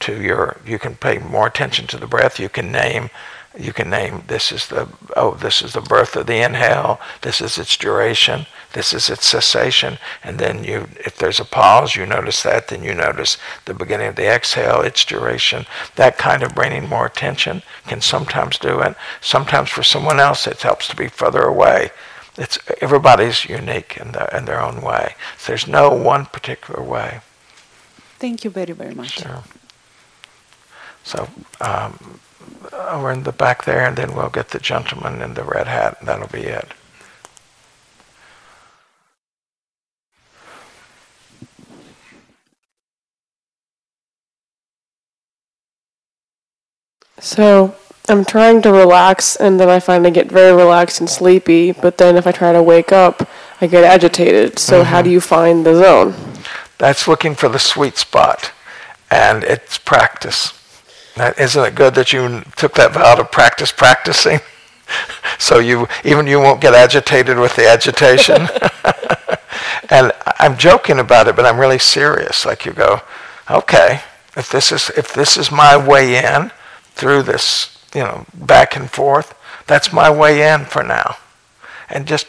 to 0.00 0.20
your, 0.20 0.58
you 0.66 0.78
can 0.78 0.96
pay 0.96 1.18
more 1.18 1.46
attention 1.46 1.86
to 1.88 1.96
the 1.96 2.06
breath. 2.06 2.38
You 2.40 2.48
can 2.48 2.72
name 2.72 3.10
you 3.58 3.72
can 3.72 3.90
name 3.90 4.22
this 4.28 4.52
is 4.52 4.68
the 4.68 4.88
oh 5.16 5.34
this 5.34 5.60
is 5.62 5.72
the 5.72 5.80
birth 5.80 6.14
of 6.14 6.26
the 6.26 6.42
inhale 6.42 7.00
this 7.22 7.40
is 7.40 7.58
its 7.58 7.76
duration 7.76 8.46
this 8.74 8.92
is 8.92 9.10
its 9.10 9.26
cessation 9.26 9.98
and 10.22 10.38
then 10.38 10.62
you 10.62 10.88
if 11.04 11.16
there's 11.16 11.40
a 11.40 11.44
pause 11.44 11.96
you 11.96 12.06
notice 12.06 12.42
that 12.44 12.68
then 12.68 12.84
you 12.84 12.94
notice 12.94 13.36
the 13.64 13.74
beginning 13.74 14.06
of 14.06 14.16
the 14.16 14.26
exhale 14.26 14.80
its 14.80 15.04
duration. 15.04 15.66
That 15.96 16.18
kind 16.18 16.42
of 16.42 16.54
bringing 16.54 16.88
more 16.88 17.06
attention 17.06 17.62
can 17.86 18.00
sometimes 18.00 18.58
do 18.58 18.80
it. 18.80 18.94
Sometimes 19.20 19.70
for 19.70 19.82
someone 19.82 20.20
else 20.20 20.46
it 20.46 20.60
helps 20.62 20.88
to 20.88 20.96
be 20.96 21.08
further 21.08 21.42
away. 21.42 21.90
It's 22.36 22.58
everybody's 22.80 23.44
unique 23.44 23.96
in, 24.00 24.12
the, 24.12 24.34
in 24.36 24.44
their 24.44 24.60
own 24.60 24.80
way. 24.80 25.14
So 25.38 25.52
there's 25.52 25.66
no 25.66 25.90
one 25.90 26.26
particular 26.26 26.82
way. 26.82 27.20
Thank 28.18 28.44
you 28.44 28.50
very 28.50 28.72
very 28.72 28.94
much. 28.94 29.20
Sure. 29.20 29.42
So 31.02 31.28
um, 31.60 32.20
over 32.72 33.10
in 33.10 33.22
the 33.22 33.32
back 33.32 33.64
there, 33.64 33.86
and 33.86 33.96
then 33.96 34.14
we'll 34.14 34.30
get 34.30 34.50
the 34.50 34.58
gentleman 34.58 35.22
in 35.22 35.34
the 35.34 35.44
red 35.44 35.66
hat, 35.66 35.96
and 36.00 36.08
that'll 36.08 36.28
be 36.28 36.40
it. 36.40 36.72
So 47.20 47.74
I'm 48.08 48.24
trying 48.24 48.62
to 48.62 48.72
relax, 48.72 49.36
and 49.36 49.60
then 49.60 49.68
I 49.68 49.78
find 49.78 50.06
I 50.06 50.10
get 50.10 50.28
very 50.28 50.52
relaxed 50.52 51.00
and 51.00 51.08
sleepy. 51.08 51.72
But 51.72 51.98
then 51.98 52.16
if 52.16 52.26
I 52.26 52.32
try 52.32 52.52
to 52.52 52.62
wake 52.62 52.92
up, 52.92 53.28
I 53.60 53.66
get 53.66 53.84
agitated. 53.84 54.58
So 54.58 54.80
mm-hmm. 54.80 54.90
how 54.90 55.02
do 55.02 55.10
you 55.10 55.20
find 55.20 55.64
the 55.64 55.74
zone? 55.74 56.14
That's 56.78 57.06
looking 57.06 57.34
for 57.34 57.48
the 57.48 57.58
sweet 57.58 57.98
spot, 57.98 58.52
and 59.10 59.44
it's 59.44 59.76
practice. 59.76 60.59
Isn't 61.16 61.64
it 61.64 61.74
good 61.74 61.94
that 61.94 62.12
you 62.12 62.42
took 62.56 62.74
that 62.74 62.92
vow 62.92 63.14
to 63.14 63.24
practice 63.24 63.72
practicing? 63.72 64.40
so 65.38 65.58
you 65.58 65.86
even 66.04 66.26
you 66.26 66.38
won't 66.38 66.60
get 66.60 66.74
agitated 66.74 67.38
with 67.38 67.56
the 67.56 67.68
agitation. 67.68 68.48
and 69.90 70.12
I'm 70.38 70.56
joking 70.56 70.98
about 70.98 71.28
it, 71.28 71.36
but 71.36 71.44
I'm 71.44 71.58
really 71.58 71.78
serious. 71.78 72.46
Like 72.46 72.64
you 72.64 72.72
go, 72.72 73.02
okay, 73.50 74.02
if 74.36 74.50
this 74.50 74.72
is 74.72 74.90
if 74.96 75.12
this 75.12 75.36
is 75.36 75.50
my 75.50 75.76
way 75.76 76.16
in 76.16 76.50
through 76.92 77.22
this, 77.22 77.78
you 77.94 78.02
know, 78.02 78.26
back 78.34 78.76
and 78.76 78.90
forth, 78.90 79.34
that's 79.66 79.92
my 79.92 80.10
way 80.10 80.52
in 80.52 80.64
for 80.64 80.82
now. 80.82 81.16
And 81.88 82.06
just 82.06 82.26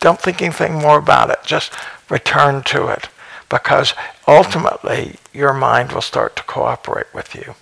don't 0.00 0.20
think 0.20 0.40
anything 0.40 0.74
more 0.74 0.98
about 0.98 1.30
it. 1.30 1.38
Just 1.44 1.72
return 2.08 2.62
to 2.64 2.88
it. 2.88 3.08
Because 3.48 3.94
ultimately 4.26 5.16
your 5.32 5.52
mind 5.52 5.92
will 5.92 6.00
start 6.00 6.34
to 6.36 6.42
cooperate 6.42 7.12
with 7.14 7.34
you. 7.34 7.54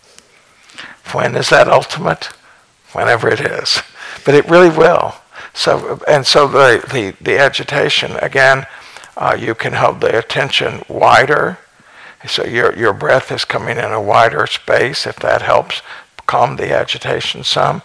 When 1.13 1.37
is 1.37 1.51
that 1.51 1.69
ultimate? 1.69 2.31
Whenever 2.93 3.29
it 3.29 3.41
is. 3.41 3.83
But 4.25 4.35
it 4.35 4.49
really 4.49 4.71
will. 4.71 5.15
So, 5.53 6.01
and 6.09 6.27
so 6.27 6.49
the, 6.49 6.85
the, 6.93 7.15
the 7.23 7.39
agitation, 7.39 8.13
again, 8.17 8.67
uh, 9.17 9.37
you 9.39 9.55
can 9.55 9.75
hold 9.75 10.01
the 10.01 10.19
attention 10.19 10.83
wider. 10.89 11.59
So 12.27 12.45
your, 12.45 12.77
your 12.77 12.93
breath 12.93 13.31
is 13.31 13.45
coming 13.45 13.77
in 13.77 13.93
a 13.93 14.01
wider 14.01 14.47
space. 14.47 15.07
If 15.07 15.17
that 15.17 15.43
helps 15.43 15.83
calm 16.27 16.57
the 16.57 16.73
agitation 16.73 17.45
some, 17.45 17.83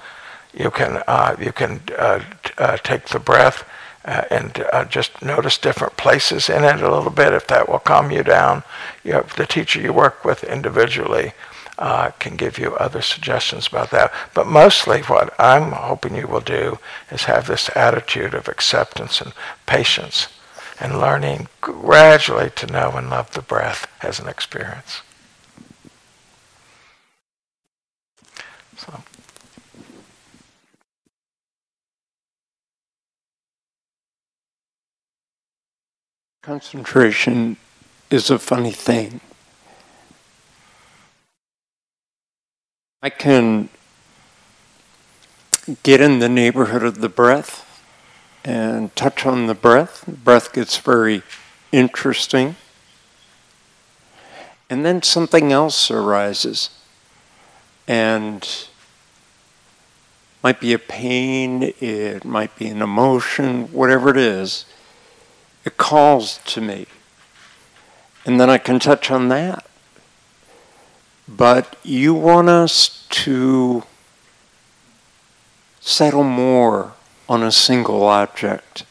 you 0.54 0.72
can, 0.72 1.04
uh, 1.08 1.36
you 1.40 1.52
can 1.52 1.82
uh, 1.98 2.20
t- 2.44 2.54
uh, 2.58 2.78
take 2.78 3.06
the 3.06 3.20
breath 3.20 3.64
uh, 4.06 4.24
and 4.32 4.66
uh, 4.74 4.86
just 4.86 5.22
notice 5.22 5.58
different 5.58 5.96
places 5.98 6.50
in 6.50 6.64
it 6.64 6.82
a 6.82 6.92
little 6.92 7.12
bit 7.12 7.34
if 7.34 7.46
that 7.48 7.70
will 7.70 7.80
calm 7.80 8.12
you 8.12 8.24
down. 8.24 8.64
You 9.04 9.26
the 9.36 9.46
teacher 9.46 9.82
you 9.82 9.94
work 9.94 10.24
with 10.26 10.44
individually 10.44 11.34
uh, 11.80 12.12
can 12.20 12.36
give 12.36 12.60
you 12.60 12.76
other 12.76 13.02
suggestions 13.02 13.68
about 13.68 13.90
that. 13.90 14.14
But 14.34 14.46
mostly, 14.46 15.02
what 15.04 15.34
I'm 15.40 15.72
hoping 15.72 16.16
you 16.16 16.28
will 16.28 16.42
do 16.42 16.78
is 17.10 17.24
have 17.24 17.48
this 17.48 17.70
attitude 17.76 18.34
of 18.34 18.50
acceptance 18.50 19.22
and 19.22 19.34
patience 19.66 20.28
and 20.80 21.00
learning 21.00 21.48
gradually 21.62 22.50
to 22.52 22.68
know 22.68 22.92
and 22.92 23.10
love 23.10 23.32
the 23.32 23.42
breath 23.42 23.88
as 24.04 24.20
an 24.20 24.28
experience. 24.28 25.02
So. 28.78 29.02
Concentration 36.44 37.58
is 38.10 38.30
a 38.30 38.40
funny 38.40 38.72
thing. 38.72 39.22
I 43.02 43.10
can 43.10 43.70
get 45.84 46.02
in 46.02 46.20
the 46.20 46.28
neighborhood 46.28 46.84
of 46.84 47.00
the 47.00 47.08
breath 47.08 47.66
and 48.44 48.94
touch 48.94 49.26
on 49.26 49.48
the 49.48 49.54
breath. 49.54 50.04
The 50.06 50.12
breath 50.12 50.52
gets 50.52 50.78
very 50.78 51.24
interesting. 51.72 52.58
And 54.70 54.86
then 54.86 55.02
something 55.02 55.54
else 55.54 55.90
arises. 55.90 56.72
And 57.88 58.46
might 60.44 60.60
be 60.60 60.74
a 60.74 60.80
pain, 60.80 61.74
it 61.80 62.26
might 62.26 62.54
be 62.58 62.68
an 62.68 62.82
emotion, 62.82 63.72
whatever 63.72 64.10
it 64.10 64.18
is. 64.18 64.66
It 65.64 65.78
calls 65.78 66.40
to 66.48 66.60
me. 66.60 66.86
And 68.26 68.42
then 68.42 68.50
I 68.50 68.58
can 68.58 68.78
touch 68.80 69.10
on 69.10 69.30
that. 69.30 69.69
But 71.38 71.76
you 71.84 72.16
want 72.16 72.50
us 72.50 73.06
to 73.10 73.84
settle 75.80 76.24
more 76.24 76.94
on 77.28 77.44
a 77.44 77.52
single 77.52 78.04
object. 78.04 78.84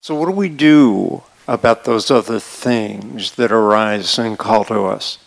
So, 0.00 0.14
what 0.14 0.26
do 0.26 0.32
we 0.32 0.48
do 0.48 1.22
about 1.46 1.84
those 1.84 2.10
other 2.10 2.40
things 2.40 3.32
that 3.32 3.52
arise 3.52 4.18
and 4.18 4.38
call 4.38 4.64
to 4.64 4.84
us? 4.84 5.18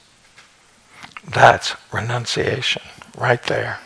That's 1.28 1.76
renunciation 1.94 2.82
right 3.16 3.44
there. 3.44 3.80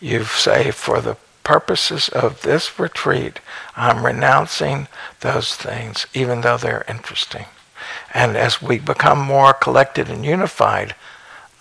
You 0.00 0.24
say, 0.24 0.70
for 0.70 1.00
the 1.00 1.16
purposes 1.42 2.08
of 2.08 2.42
this 2.42 2.78
retreat, 2.78 3.40
I'm 3.74 4.06
renouncing 4.06 4.86
those 5.20 5.56
things, 5.56 6.06
even 6.14 6.42
though 6.42 6.56
they're 6.56 6.84
interesting. 6.88 7.46
And 8.12 8.36
as 8.36 8.62
we 8.62 8.78
become 8.78 9.18
more 9.18 9.52
collected 9.52 10.08
and 10.08 10.24
unified, 10.24 10.94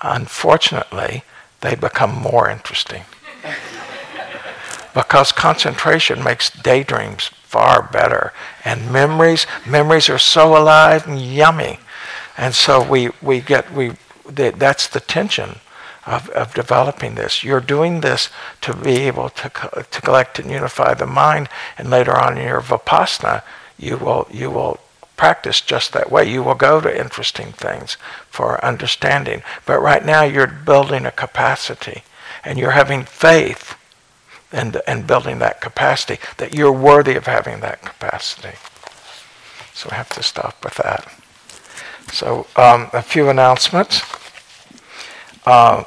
unfortunately, 0.01 1.23
they 1.61 1.75
become 1.75 2.13
more 2.13 2.49
interesting. 2.49 3.03
because 4.93 5.31
concentration 5.31 6.23
makes 6.23 6.49
daydreams 6.49 7.27
far 7.43 7.89
better. 7.91 8.33
And 8.63 8.91
memories, 8.91 9.45
memories 9.67 10.09
are 10.09 10.19
so 10.19 10.57
alive 10.57 11.07
and 11.07 11.19
yummy. 11.19 11.79
And 12.37 12.53
so 12.55 12.83
we, 12.83 13.09
we 13.21 13.41
get, 13.41 13.71
we, 13.71 13.93
that's 14.27 14.87
the 14.87 14.99
tension 14.99 15.59
of, 16.05 16.29
of 16.29 16.53
developing 16.53 17.15
this. 17.15 17.43
You're 17.43 17.61
doing 17.61 18.01
this 18.01 18.29
to 18.61 18.75
be 18.75 18.97
able 19.01 19.29
to, 19.29 19.49
to 19.89 20.01
collect 20.01 20.39
and 20.39 20.51
unify 20.51 20.93
the 20.93 21.05
mind, 21.05 21.49
and 21.77 21.89
later 21.89 22.17
on 22.17 22.37
in 22.37 22.47
your 22.47 22.61
vipassana, 22.61 23.43
you 23.77 23.97
will, 23.97 24.27
you 24.31 24.49
will 24.51 24.79
practice 25.17 25.61
just 25.61 25.93
that 25.93 26.11
way. 26.11 26.29
You 26.29 26.43
will 26.43 26.55
go 26.55 26.81
to 26.81 26.99
interesting 26.99 27.51
things 27.51 27.97
for 28.29 28.63
understanding. 28.63 29.43
But 29.65 29.81
right 29.81 30.05
now, 30.05 30.23
you're 30.23 30.47
building 30.47 31.05
a 31.05 31.11
capacity, 31.11 32.03
and 32.43 32.57
you're 32.57 32.71
having 32.71 33.03
faith 33.03 33.75
and, 34.51 34.81
and 34.87 35.07
building 35.07 35.39
that 35.39 35.61
capacity, 35.61 36.21
that 36.37 36.53
you're 36.53 36.71
worthy 36.71 37.15
of 37.15 37.25
having 37.25 37.59
that 37.61 37.81
capacity. 37.81 38.57
So 39.73 39.89
we 39.91 39.97
have 39.97 40.09
to 40.09 40.23
stop 40.23 40.63
with 40.63 40.75
that. 40.75 41.11
So 42.11 42.45
um, 42.55 42.89
a 42.93 43.01
few 43.01 43.29
announcements. 43.29 44.01
Uh, 45.45 45.83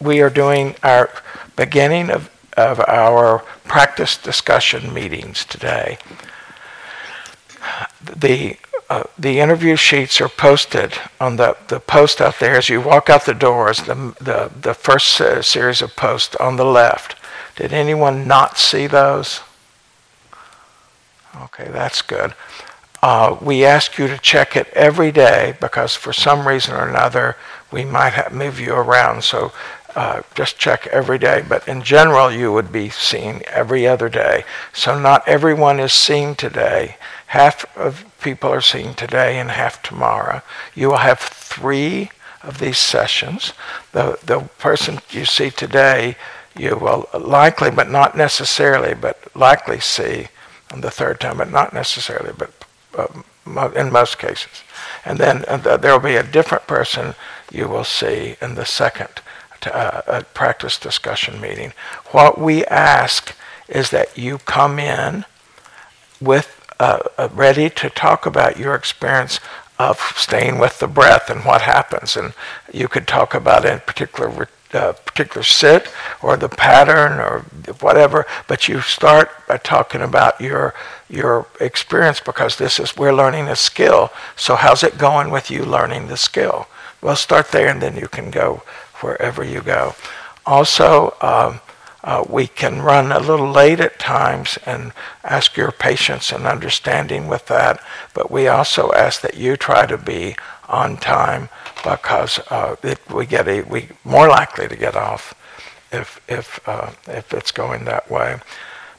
we 0.00 0.20
are 0.20 0.30
doing 0.30 0.76
our 0.82 1.10
beginning 1.56 2.10
of, 2.10 2.30
of 2.56 2.80
our 2.80 3.38
practice 3.64 4.16
discussion 4.16 4.92
meetings 4.92 5.44
today. 5.44 5.98
The 8.02 8.58
uh, 8.88 9.02
the 9.18 9.40
interview 9.40 9.74
sheets 9.74 10.20
are 10.20 10.28
posted 10.28 10.94
on 11.20 11.36
the, 11.36 11.56
the 11.66 11.80
post 11.80 12.20
out 12.20 12.38
there 12.38 12.56
as 12.56 12.68
you 12.68 12.80
walk 12.80 13.10
out 13.10 13.26
the 13.26 13.34
doors. 13.34 13.78
The 13.78 14.14
the 14.20 14.50
the 14.60 14.74
first 14.74 15.20
uh, 15.20 15.42
series 15.42 15.82
of 15.82 15.96
posts 15.96 16.36
on 16.36 16.56
the 16.56 16.64
left. 16.64 17.16
Did 17.56 17.72
anyone 17.72 18.28
not 18.28 18.58
see 18.58 18.86
those? 18.86 19.40
Okay, 21.42 21.68
that's 21.70 22.02
good. 22.02 22.34
Uh, 23.02 23.36
we 23.40 23.64
ask 23.64 23.98
you 23.98 24.08
to 24.08 24.18
check 24.18 24.56
it 24.56 24.68
every 24.72 25.12
day 25.12 25.56
because 25.60 25.94
for 25.94 26.12
some 26.12 26.48
reason 26.48 26.74
or 26.74 26.88
another 26.88 27.36
we 27.70 27.84
might 27.84 28.12
have, 28.14 28.32
move 28.32 28.58
you 28.58 28.72
around. 28.72 29.22
So 29.22 29.52
uh, 29.96 30.20
just 30.34 30.58
check 30.58 30.86
every 30.88 31.18
day, 31.18 31.42
but 31.48 31.66
in 31.66 31.82
general, 31.82 32.30
you 32.30 32.52
would 32.52 32.70
be 32.70 32.90
seen 32.90 33.40
every 33.46 33.88
other 33.88 34.10
day. 34.10 34.44
So 34.74 34.98
not 34.98 35.26
everyone 35.26 35.80
is 35.80 35.94
seen 35.94 36.34
today. 36.34 36.96
Half 37.28 37.64
of 37.78 38.04
people 38.20 38.50
are 38.50 38.60
seen 38.60 38.92
today 38.92 39.38
and 39.38 39.50
half 39.50 39.82
tomorrow. 39.82 40.42
You 40.74 40.88
will 40.88 40.98
have 40.98 41.18
three 41.18 42.10
of 42.42 42.58
these 42.58 42.76
sessions. 42.76 43.54
The, 43.92 44.18
the 44.22 44.40
person 44.58 44.98
you 45.10 45.24
see 45.24 45.48
today, 45.48 46.16
you 46.54 46.76
will 46.76 47.08
likely, 47.18 47.70
but 47.70 47.90
not 47.90 48.14
necessarily, 48.14 48.92
but 48.92 49.34
likely 49.34 49.80
see 49.80 50.28
on 50.72 50.82
the 50.82 50.90
third 50.90 51.20
time, 51.20 51.38
but 51.38 51.50
not 51.50 51.72
necessarily, 51.72 52.34
but 52.36 52.52
uh, 52.98 53.70
in 53.70 53.90
most 53.90 54.18
cases. 54.18 54.62
And 55.06 55.16
then 55.16 55.46
uh, 55.48 55.78
there 55.78 55.92
will 55.92 56.00
be 56.00 56.16
a 56.16 56.22
different 56.22 56.66
person 56.66 57.14
you 57.50 57.66
will 57.66 57.84
see 57.84 58.36
in 58.42 58.56
the 58.56 58.66
second 58.66 59.22
uh, 59.66 60.02
a 60.06 60.24
practice 60.24 60.78
discussion 60.78 61.40
meeting. 61.40 61.72
What 62.12 62.38
we 62.38 62.64
ask 62.66 63.34
is 63.68 63.90
that 63.90 64.16
you 64.16 64.38
come 64.38 64.78
in 64.78 65.24
with 66.20 66.60
uh, 66.78 67.00
uh, 67.18 67.28
ready 67.32 67.70
to 67.70 67.90
talk 67.90 68.26
about 68.26 68.58
your 68.58 68.74
experience 68.74 69.40
of 69.78 69.98
staying 70.16 70.58
with 70.58 70.78
the 70.78 70.86
breath 70.86 71.30
and 71.30 71.44
what 71.44 71.62
happens. 71.62 72.16
And 72.16 72.32
you 72.72 72.88
could 72.88 73.06
talk 73.06 73.34
about 73.34 73.64
a 73.64 73.78
particular 73.78 74.48
uh, 74.72 74.92
particular 74.92 75.42
sit 75.42 75.88
or 76.22 76.36
the 76.36 76.48
pattern 76.48 77.18
or 77.20 77.40
whatever, 77.80 78.26
but 78.48 78.68
you 78.68 78.80
start 78.80 79.30
by 79.46 79.56
talking 79.56 80.02
about 80.02 80.40
your 80.40 80.74
your 81.08 81.46
experience 81.60 82.20
because 82.20 82.56
this 82.56 82.80
is 82.80 82.96
we're 82.96 83.14
learning 83.14 83.48
a 83.48 83.56
skill. 83.56 84.10
So 84.34 84.56
how's 84.56 84.82
it 84.82 84.98
going 84.98 85.30
with 85.30 85.50
you 85.50 85.64
learning 85.64 86.08
the 86.08 86.16
skill? 86.16 86.66
Well, 87.00 87.16
start 87.16 87.52
there 87.52 87.68
and 87.68 87.80
then 87.80 87.96
you 87.96 88.08
can 88.08 88.30
go 88.30 88.62
wherever 89.02 89.44
you 89.44 89.60
go. 89.60 89.94
Also, 90.44 91.16
um, 91.20 91.60
uh, 92.04 92.24
we 92.28 92.46
can 92.46 92.80
run 92.82 93.10
a 93.10 93.18
little 93.18 93.50
late 93.50 93.80
at 93.80 93.98
times 93.98 94.58
and 94.64 94.92
ask 95.24 95.56
your 95.56 95.72
patience 95.72 96.30
and 96.30 96.46
understanding 96.46 97.26
with 97.26 97.46
that, 97.46 97.82
but 98.14 98.30
we 98.30 98.46
also 98.46 98.92
ask 98.92 99.20
that 99.22 99.36
you 99.36 99.56
try 99.56 99.84
to 99.86 99.98
be 99.98 100.36
on 100.68 100.96
time 100.96 101.48
because 101.82 102.38
uh, 102.50 102.76
it, 102.82 103.00
we 103.10 103.26
get 103.26 103.48
a, 103.48 103.62
we 103.62 103.88
more 104.04 104.28
likely 104.28 104.68
to 104.68 104.76
get 104.76 104.94
off 104.94 105.34
if 105.92 106.20
if 106.28 106.60
uh, 106.68 106.90
if 107.08 107.32
it's 107.34 107.50
going 107.50 107.84
that 107.84 108.08
way. 108.10 108.38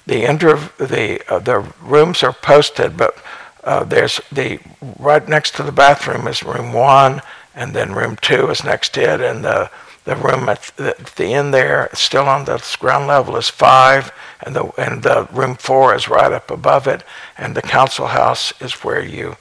The 0.05 0.23
inter- 0.29 0.69
the 0.77 1.21
uh, 1.29 1.39
the 1.39 1.59
rooms 1.81 2.23
are 2.23 2.33
posted, 2.33 2.97
but 2.97 3.17
uh, 3.63 3.83
there's 3.83 4.21
the 4.31 4.59
right 4.99 5.27
next 5.27 5.55
to 5.55 5.63
the 5.63 5.71
bathroom 5.71 6.27
is 6.27 6.43
room 6.43 6.73
one, 6.73 7.21
and 7.55 7.73
then 7.73 7.93
room 7.93 8.17
two 8.21 8.49
is 8.49 8.63
next 8.63 8.93
to 8.95 9.01
it, 9.01 9.21
and 9.21 9.43
the 9.43 9.69
the 10.07 10.15
room 10.15 10.47
at 10.47 10.71
the, 10.77 11.25
end 11.25 11.53
there, 11.53 11.89
still 11.93 12.29
on 12.29 12.45
the 12.45 12.65
ground 12.79 13.07
level, 13.07 13.35
is 13.35 13.49
five, 13.49 14.13
and 14.41 14.55
the 14.55 14.63
and 14.79 15.03
the 15.03 15.27
room 15.33 15.55
four 15.55 15.93
is 15.93 16.07
right 16.07 16.31
up 16.31 16.49
above 16.49 16.87
it, 16.87 17.03
and 17.37 17.55
the 17.55 17.61
council 17.61 18.07
house 18.07 18.53
is 18.61 18.85
where 18.85 19.03
you 19.03 19.35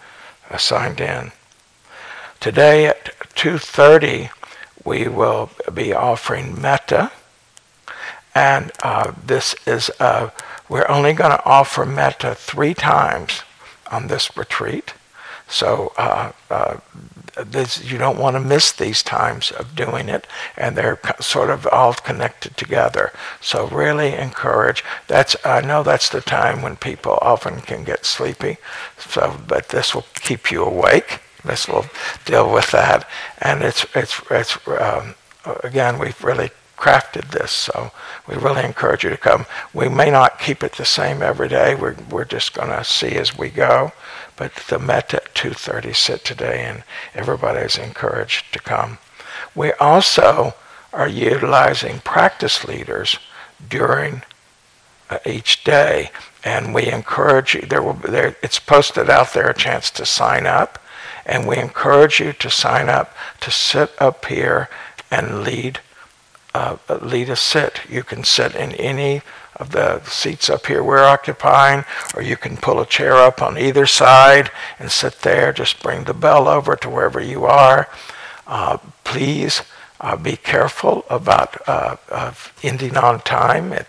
are 0.50 0.58
signed 0.58 1.00
in. 1.00 1.30
Today 2.40 2.86
at 2.86 3.14
2:30, 3.36 4.30
we 4.84 5.06
will 5.06 5.50
be 5.72 5.92
offering 5.92 6.60
metta, 6.60 7.12
and 8.34 8.72
uh, 8.82 9.12
this 9.24 9.54
is 9.66 9.88
uh, 10.00 10.30
we're 10.68 10.88
only 10.88 11.12
going 11.12 11.30
to 11.30 11.44
offer 11.44 11.86
metta 11.86 12.34
three 12.34 12.74
times 12.74 13.42
on 13.92 14.08
this 14.08 14.36
retreat. 14.36 14.94
So 15.48 15.92
uh, 15.96 16.32
uh 16.50 16.78
this, 17.44 17.84
you 17.90 17.98
don't 17.98 18.18
want 18.18 18.34
to 18.34 18.40
miss 18.40 18.72
these 18.72 19.02
times 19.02 19.50
of 19.50 19.74
doing 19.74 20.08
it, 20.08 20.26
and 20.56 20.76
they're 20.76 20.98
sort 21.20 21.50
of 21.50 21.66
all 21.66 21.92
connected 21.92 22.56
together. 22.56 23.12
So 23.40 23.66
really 23.68 24.14
encourage. 24.14 24.82
That's 25.06 25.36
I 25.44 25.60
know 25.60 25.82
that's 25.82 26.08
the 26.08 26.20
time 26.20 26.62
when 26.62 26.76
people 26.76 27.18
often 27.20 27.60
can 27.60 27.84
get 27.84 28.06
sleepy. 28.06 28.56
So, 28.98 29.38
but 29.46 29.68
this 29.68 29.94
will 29.94 30.06
keep 30.14 30.50
you 30.50 30.64
awake. 30.64 31.20
This 31.44 31.68
will 31.68 31.86
deal 32.24 32.52
with 32.52 32.70
that, 32.72 33.08
and 33.40 33.62
it's 33.62 33.86
it's 33.94 34.20
it's 34.30 34.58
um, 34.68 35.14
again 35.62 35.98
we've 35.98 36.22
really 36.24 36.50
crafted 36.76 37.30
this. 37.30 37.52
So 37.52 37.90
we 38.26 38.36
really 38.36 38.64
encourage 38.64 39.04
you 39.04 39.10
to 39.10 39.16
come. 39.16 39.46
We 39.72 39.88
may 39.88 40.10
not 40.10 40.38
keep 40.38 40.62
it 40.62 40.72
the 40.72 40.84
same 40.84 41.22
every 41.22 41.48
day. 41.48 41.74
We're, 41.74 41.96
we're 42.10 42.26
just 42.26 42.52
going 42.52 42.68
to 42.68 42.84
see 42.84 43.12
as 43.16 43.36
we 43.36 43.48
go. 43.48 43.92
But 44.36 44.54
the 44.68 44.78
Met 44.78 45.14
at 45.14 45.34
2.30 45.34 45.96
sit 45.96 46.24
today, 46.24 46.64
and 46.64 46.84
everybody 47.14 47.60
is 47.60 47.78
encouraged 47.78 48.52
to 48.52 48.58
come. 48.58 48.98
We 49.54 49.72
also 49.74 50.54
are 50.92 51.08
utilizing 51.08 52.00
practice 52.00 52.64
leaders 52.64 53.18
during 53.68 54.22
uh, 55.08 55.18
each 55.24 55.64
day, 55.64 56.10
and 56.44 56.74
we 56.74 56.86
encourage 56.86 57.54
you. 57.54 57.62
There 57.62 57.82
will 57.82 57.94
be, 57.94 58.08
there, 58.08 58.36
it's 58.42 58.58
posted 58.58 59.08
out 59.08 59.32
there 59.32 59.48
a 59.48 59.54
chance 59.54 59.90
to 59.92 60.06
sign 60.06 60.46
up, 60.46 60.78
and 61.24 61.46
we 61.46 61.56
encourage 61.56 62.20
you 62.20 62.32
to 62.34 62.50
sign 62.50 62.88
up 62.88 63.14
to 63.40 63.50
sit 63.50 63.90
up 63.98 64.26
here 64.26 64.68
and 65.10 65.42
lead 65.42 65.80
uh, 66.54 66.76
lead 67.02 67.28
a 67.28 67.36
sit. 67.36 67.80
You 67.88 68.02
can 68.02 68.24
sit 68.24 68.54
in 68.54 68.72
any 68.72 69.20
of 69.56 69.70
the 69.70 70.02
seats 70.04 70.48
up 70.50 70.66
here 70.66 70.82
we're 70.82 71.04
occupying, 71.04 71.84
or 72.14 72.22
you 72.22 72.36
can 72.36 72.56
pull 72.56 72.80
a 72.80 72.86
chair 72.86 73.14
up 73.14 73.40
on 73.42 73.58
either 73.58 73.86
side 73.86 74.50
and 74.78 74.90
sit 74.90 75.20
there. 75.20 75.52
Just 75.52 75.82
bring 75.82 76.04
the 76.04 76.14
bell 76.14 76.48
over 76.48 76.76
to 76.76 76.88
wherever 76.90 77.20
you 77.20 77.44
are. 77.46 77.88
Uh, 78.46 78.78
please 79.04 79.62
uh, 80.00 80.16
be 80.16 80.36
careful 80.36 81.04
about 81.08 81.56
uh, 81.68 81.96
ending 82.62 82.96
on 82.96 83.20
time 83.20 83.72
it, 83.72 83.86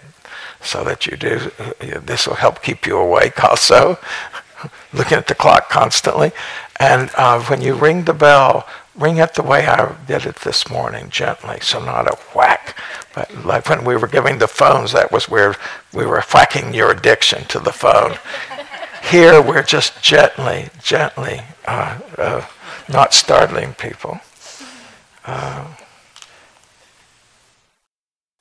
so 0.62 0.84
that 0.84 1.06
you 1.06 1.18
do. 1.18 1.52
uh, 1.60 2.00
This 2.00 2.28
will 2.28 2.36
help 2.36 2.64
keep 2.64 2.88
you 2.88 2.98
awake 2.98 3.44
also, 3.44 4.00
looking 4.94 5.18
at 5.18 5.28
the 5.28 5.36
clock 5.36 5.70
constantly. 5.70 6.32
And 6.80 7.12
uh, 7.16 7.42
when 7.42 7.62
you 7.62 7.74
ring 7.74 8.06
the 8.06 8.14
bell, 8.14 8.66
ring 8.98 9.18
it 9.18 9.36
the 9.36 9.44
way 9.44 9.68
I 9.68 9.96
did 10.08 10.26
it 10.26 10.38
this 10.38 10.70
morning, 10.70 11.10
gently, 11.10 11.60
so 11.62 11.84
not 11.84 12.08
a 12.08 12.18
whack. 12.36 12.78
But 13.14 13.46
like 13.46 13.70
when 13.70 13.86
we 13.86 13.96
were 13.96 14.08
giving 14.08 14.40
the 14.40 14.48
phones, 14.48 14.92
that 14.94 15.12
was 15.12 15.30
where 15.30 15.56
we 15.94 16.06
were 16.06 16.22
whacking 16.34 16.74
your 16.74 16.92
addiction 16.92 17.46
to 17.46 17.60
the 17.60 17.72
phone. 17.72 18.18
Here, 19.10 19.42
we're 19.42 19.64
just 19.64 20.02
gently, 20.02 20.70
gently, 20.84 21.42
uh, 21.66 22.00
uh, 22.18 22.46
not 22.90 23.14
startling 23.14 23.74
people. 23.76 24.20
Uh, 25.26 25.68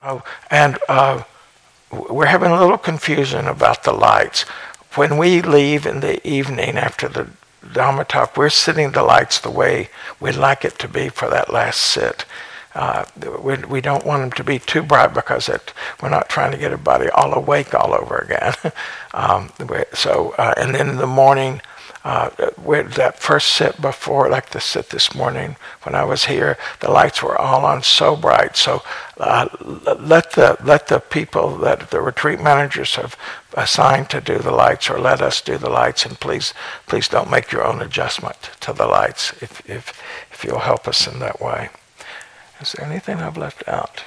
oh, 0.02 0.22
and 0.50 0.78
uh, 0.88 1.22
we're 1.90 2.26
having 2.26 2.50
a 2.50 2.60
little 2.60 2.78
confusion 2.78 3.46
about 3.46 3.84
the 3.84 3.92
lights. 3.92 4.42
When 4.94 5.18
we 5.18 5.42
leave 5.42 5.86
in 5.86 6.00
the 6.00 6.26
evening 6.26 6.78
after 6.78 7.06
the 7.08 7.28
Dharma 7.72 8.06
we're 8.36 8.50
sitting 8.50 8.92
the 8.92 9.02
lights 9.02 9.40
the 9.40 9.50
way 9.50 9.88
we'd 10.20 10.36
like 10.36 10.64
it 10.64 10.78
to 10.80 10.88
be 10.88 11.08
for 11.08 11.28
that 11.30 11.52
last 11.52 11.80
sit. 11.80 12.24
Uh, 12.74 13.06
we, 13.40 13.56
we 13.56 13.80
don't 13.80 14.04
want 14.04 14.20
them 14.22 14.32
to 14.32 14.44
be 14.44 14.58
too 14.58 14.82
bright 14.82 15.14
because 15.14 15.48
it, 15.48 15.72
we're 16.02 16.10
not 16.10 16.28
trying 16.28 16.52
to 16.52 16.58
get 16.58 16.72
everybody 16.72 17.08
all 17.08 17.32
awake 17.32 17.74
all 17.74 17.94
over 17.94 18.18
again. 18.18 18.54
um, 19.14 19.50
so, 19.94 20.34
uh, 20.36 20.52
and 20.58 20.74
then 20.74 20.90
in 20.90 20.96
the 20.96 21.06
morning, 21.06 21.62
uh, 22.06 22.30
that 22.94 23.18
first 23.18 23.48
sit 23.48 23.82
before, 23.82 24.30
like 24.30 24.50
the 24.50 24.60
sit 24.60 24.90
this 24.90 25.12
morning 25.12 25.56
when 25.82 25.96
I 25.96 26.04
was 26.04 26.26
here, 26.26 26.56
the 26.78 26.88
lights 26.88 27.20
were 27.20 27.36
all 27.36 27.64
on 27.64 27.82
so 27.82 28.14
bright. 28.14 28.56
So 28.56 28.82
uh, 29.18 29.48
let 29.98 30.30
the 30.30 30.56
let 30.62 30.86
the 30.86 31.00
people 31.00 31.56
that 31.58 31.90
the 31.90 32.00
retreat 32.00 32.40
managers 32.40 32.94
have 32.94 33.16
assigned 33.54 34.08
to 34.10 34.20
do 34.20 34.38
the 34.38 34.52
lights, 34.52 34.88
or 34.88 35.00
let 35.00 35.20
us 35.20 35.40
do 35.40 35.58
the 35.58 35.68
lights, 35.68 36.06
and 36.06 36.20
please 36.20 36.54
please 36.86 37.08
don't 37.08 37.28
make 37.28 37.50
your 37.50 37.64
own 37.66 37.82
adjustment 37.82 38.38
to 38.60 38.72
the 38.72 38.86
lights 38.86 39.32
if 39.42 39.68
if 39.68 40.00
if 40.30 40.44
you'll 40.44 40.60
help 40.60 40.86
us 40.86 41.08
in 41.08 41.18
that 41.18 41.40
way. 41.40 41.70
Is 42.60 42.72
there 42.72 42.86
anything 42.86 43.16
I've 43.16 43.36
left 43.36 43.66
out? 43.66 44.04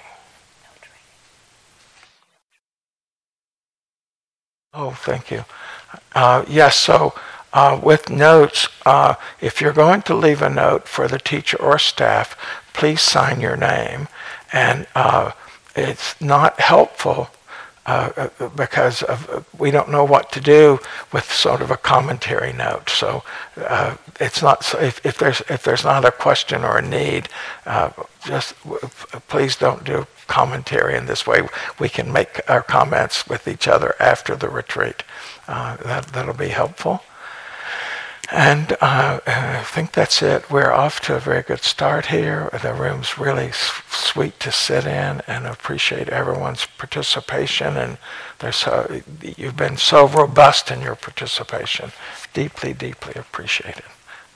Oh, 4.73 4.91
thank 4.91 5.31
you. 5.31 5.43
Uh, 6.15 6.45
yes, 6.47 6.77
so 6.77 7.13
uh, 7.53 7.79
with 7.81 8.09
notes, 8.09 8.67
uh, 8.85 9.15
if 9.41 9.61
you're 9.61 9.73
going 9.73 10.01
to 10.03 10.15
leave 10.15 10.41
a 10.41 10.49
note 10.49 10.87
for 10.87 11.07
the 11.07 11.19
teacher 11.19 11.61
or 11.61 11.79
staff, 11.79 12.37
please 12.73 13.01
sign 13.01 13.41
your 13.41 13.57
name. 13.57 14.07
And 14.53 14.87
uh, 14.95 15.31
it's 15.75 16.19
not 16.21 16.59
helpful 16.59 17.29
uh, 17.85 18.29
uh, 18.39 18.49
because 18.49 19.01
of, 19.03 19.45
we 19.57 19.71
don't 19.71 19.89
know 19.89 20.03
what 20.03 20.31
to 20.31 20.39
do 20.39 20.79
with 21.11 21.31
sort 21.31 21.61
of 21.61 21.71
a 21.71 21.77
commentary 21.77 22.53
note. 22.53 22.89
So 22.89 23.23
uh, 23.57 23.95
it's 24.19 24.43
not 24.43 24.63
so 24.63 24.79
if, 24.79 25.03
if 25.03 25.17
there's 25.17 25.41
if 25.49 25.63
there's 25.63 25.83
not 25.83 26.05
a 26.05 26.11
question 26.11 26.63
or 26.63 26.77
a 26.77 26.87
need, 26.87 27.29
just 28.25 28.53
please 29.27 29.55
don't 29.55 29.83
do 29.83 30.05
commentary 30.27 30.95
in 30.95 31.07
this 31.07 31.25
way. 31.25 31.47
We 31.79 31.89
can 31.89 32.11
make 32.11 32.41
our 32.47 32.61
comments 32.61 33.27
with 33.27 33.47
each 33.47 33.67
other 33.67 33.95
after 33.99 34.35
the 34.35 34.49
retreat. 34.49 35.03
Uh, 35.47 35.77
that 35.77 36.07
that'll 36.07 36.35
be 36.35 36.49
helpful. 36.49 37.01
And 38.31 38.73
uh, 38.79 39.19
I 39.25 39.63
think 39.63 39.93
that's 39.93 40.21
it. 40.21 40.51
We're 40.51 40.71
off 40.71 40.99
to 41.01 41.15
a 41.15 41.19
very 41.19 41.41
good 41.41 41.63
start 41.63 42.07
here. 42.07 42.49
The 42.61 42.73
room's 42.75 43.17
really 43.17 43.47
s- 43.47 43.81
sweet 43.89 44.39
to 44.41 44.51
sit 44.51 44.85
in, 44.85 45.21
and 45.25 45.47
appreciate 45.47 46.09
everyone's 46.09 46.67
participation. 46.77 47.75
And 47.75 47.97
there's 48.37 48.57
so, 48.57 49.01
you've 49.35 49.57
been 49.57 49.77
so 49.77 50.07
robust 50.07 50.69
in 50.69 50.81
your 50.81 50.93
participation. 50.95 51.91
Deeply, 52.33 52.71
deeply 52.73 53.13
appreciated. 53.15 53.85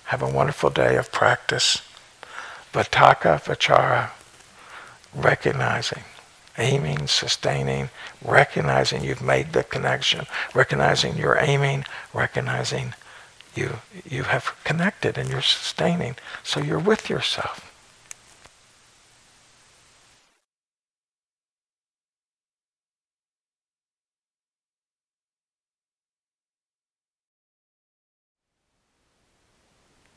Have 0.05 0.23
a 0.23 0.29
wonderful 0.29 0.71
day 0.71 0.95
of 0.95 1.11
practice. 1.11 1.83
Vitakka 2.73 3.43
Vicara, 3.43 4.09
recognizing, 5.13 6.03
aiming, 6.57 7.05
sustaining, 7.05 7.91
recognizing 8.25 9.03
you've 9.03 9.21
made 9.21 9.53
the 9.53 9.63
connection, 9.63 10.25
recognizing 10.55 11.15
you're 11.15 11.37
aiming, 11.37 11.85
recognizing 12.11 12.95
you 13.55 13.79
you 14.05 14.23
have 14.23 14.55
connected 14.63 15.17
and 15.17 15.29
you're 15.29 15.41
sustaining 15.41 16.15
so 16.43 16.59
you're 16.59 16.79
with 16.79 17.09
yourself 17.09 17.73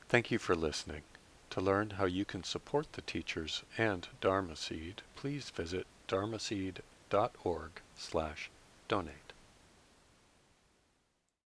Thank 0.08 0.30
you 0.30 0.38
for 0.38 0.54
listening. 0.54 1.02
To 1.50 1.60
learn 1.60 1.90
how 1.98 2.04
you 2.04 2.24
can 2.24 2.44
support 2.44 2.92
the 2.92 3.02
teachers 3.02 3.64
and 3.76 4.06
Dharma 4.20 4.54
Seed, 4.54 5.02
please 5.16 5.50
visit 5.50 5.86
dharmaseed.org 6.06 7.70
slash 7.96 8.50
donate. 8.86 9.25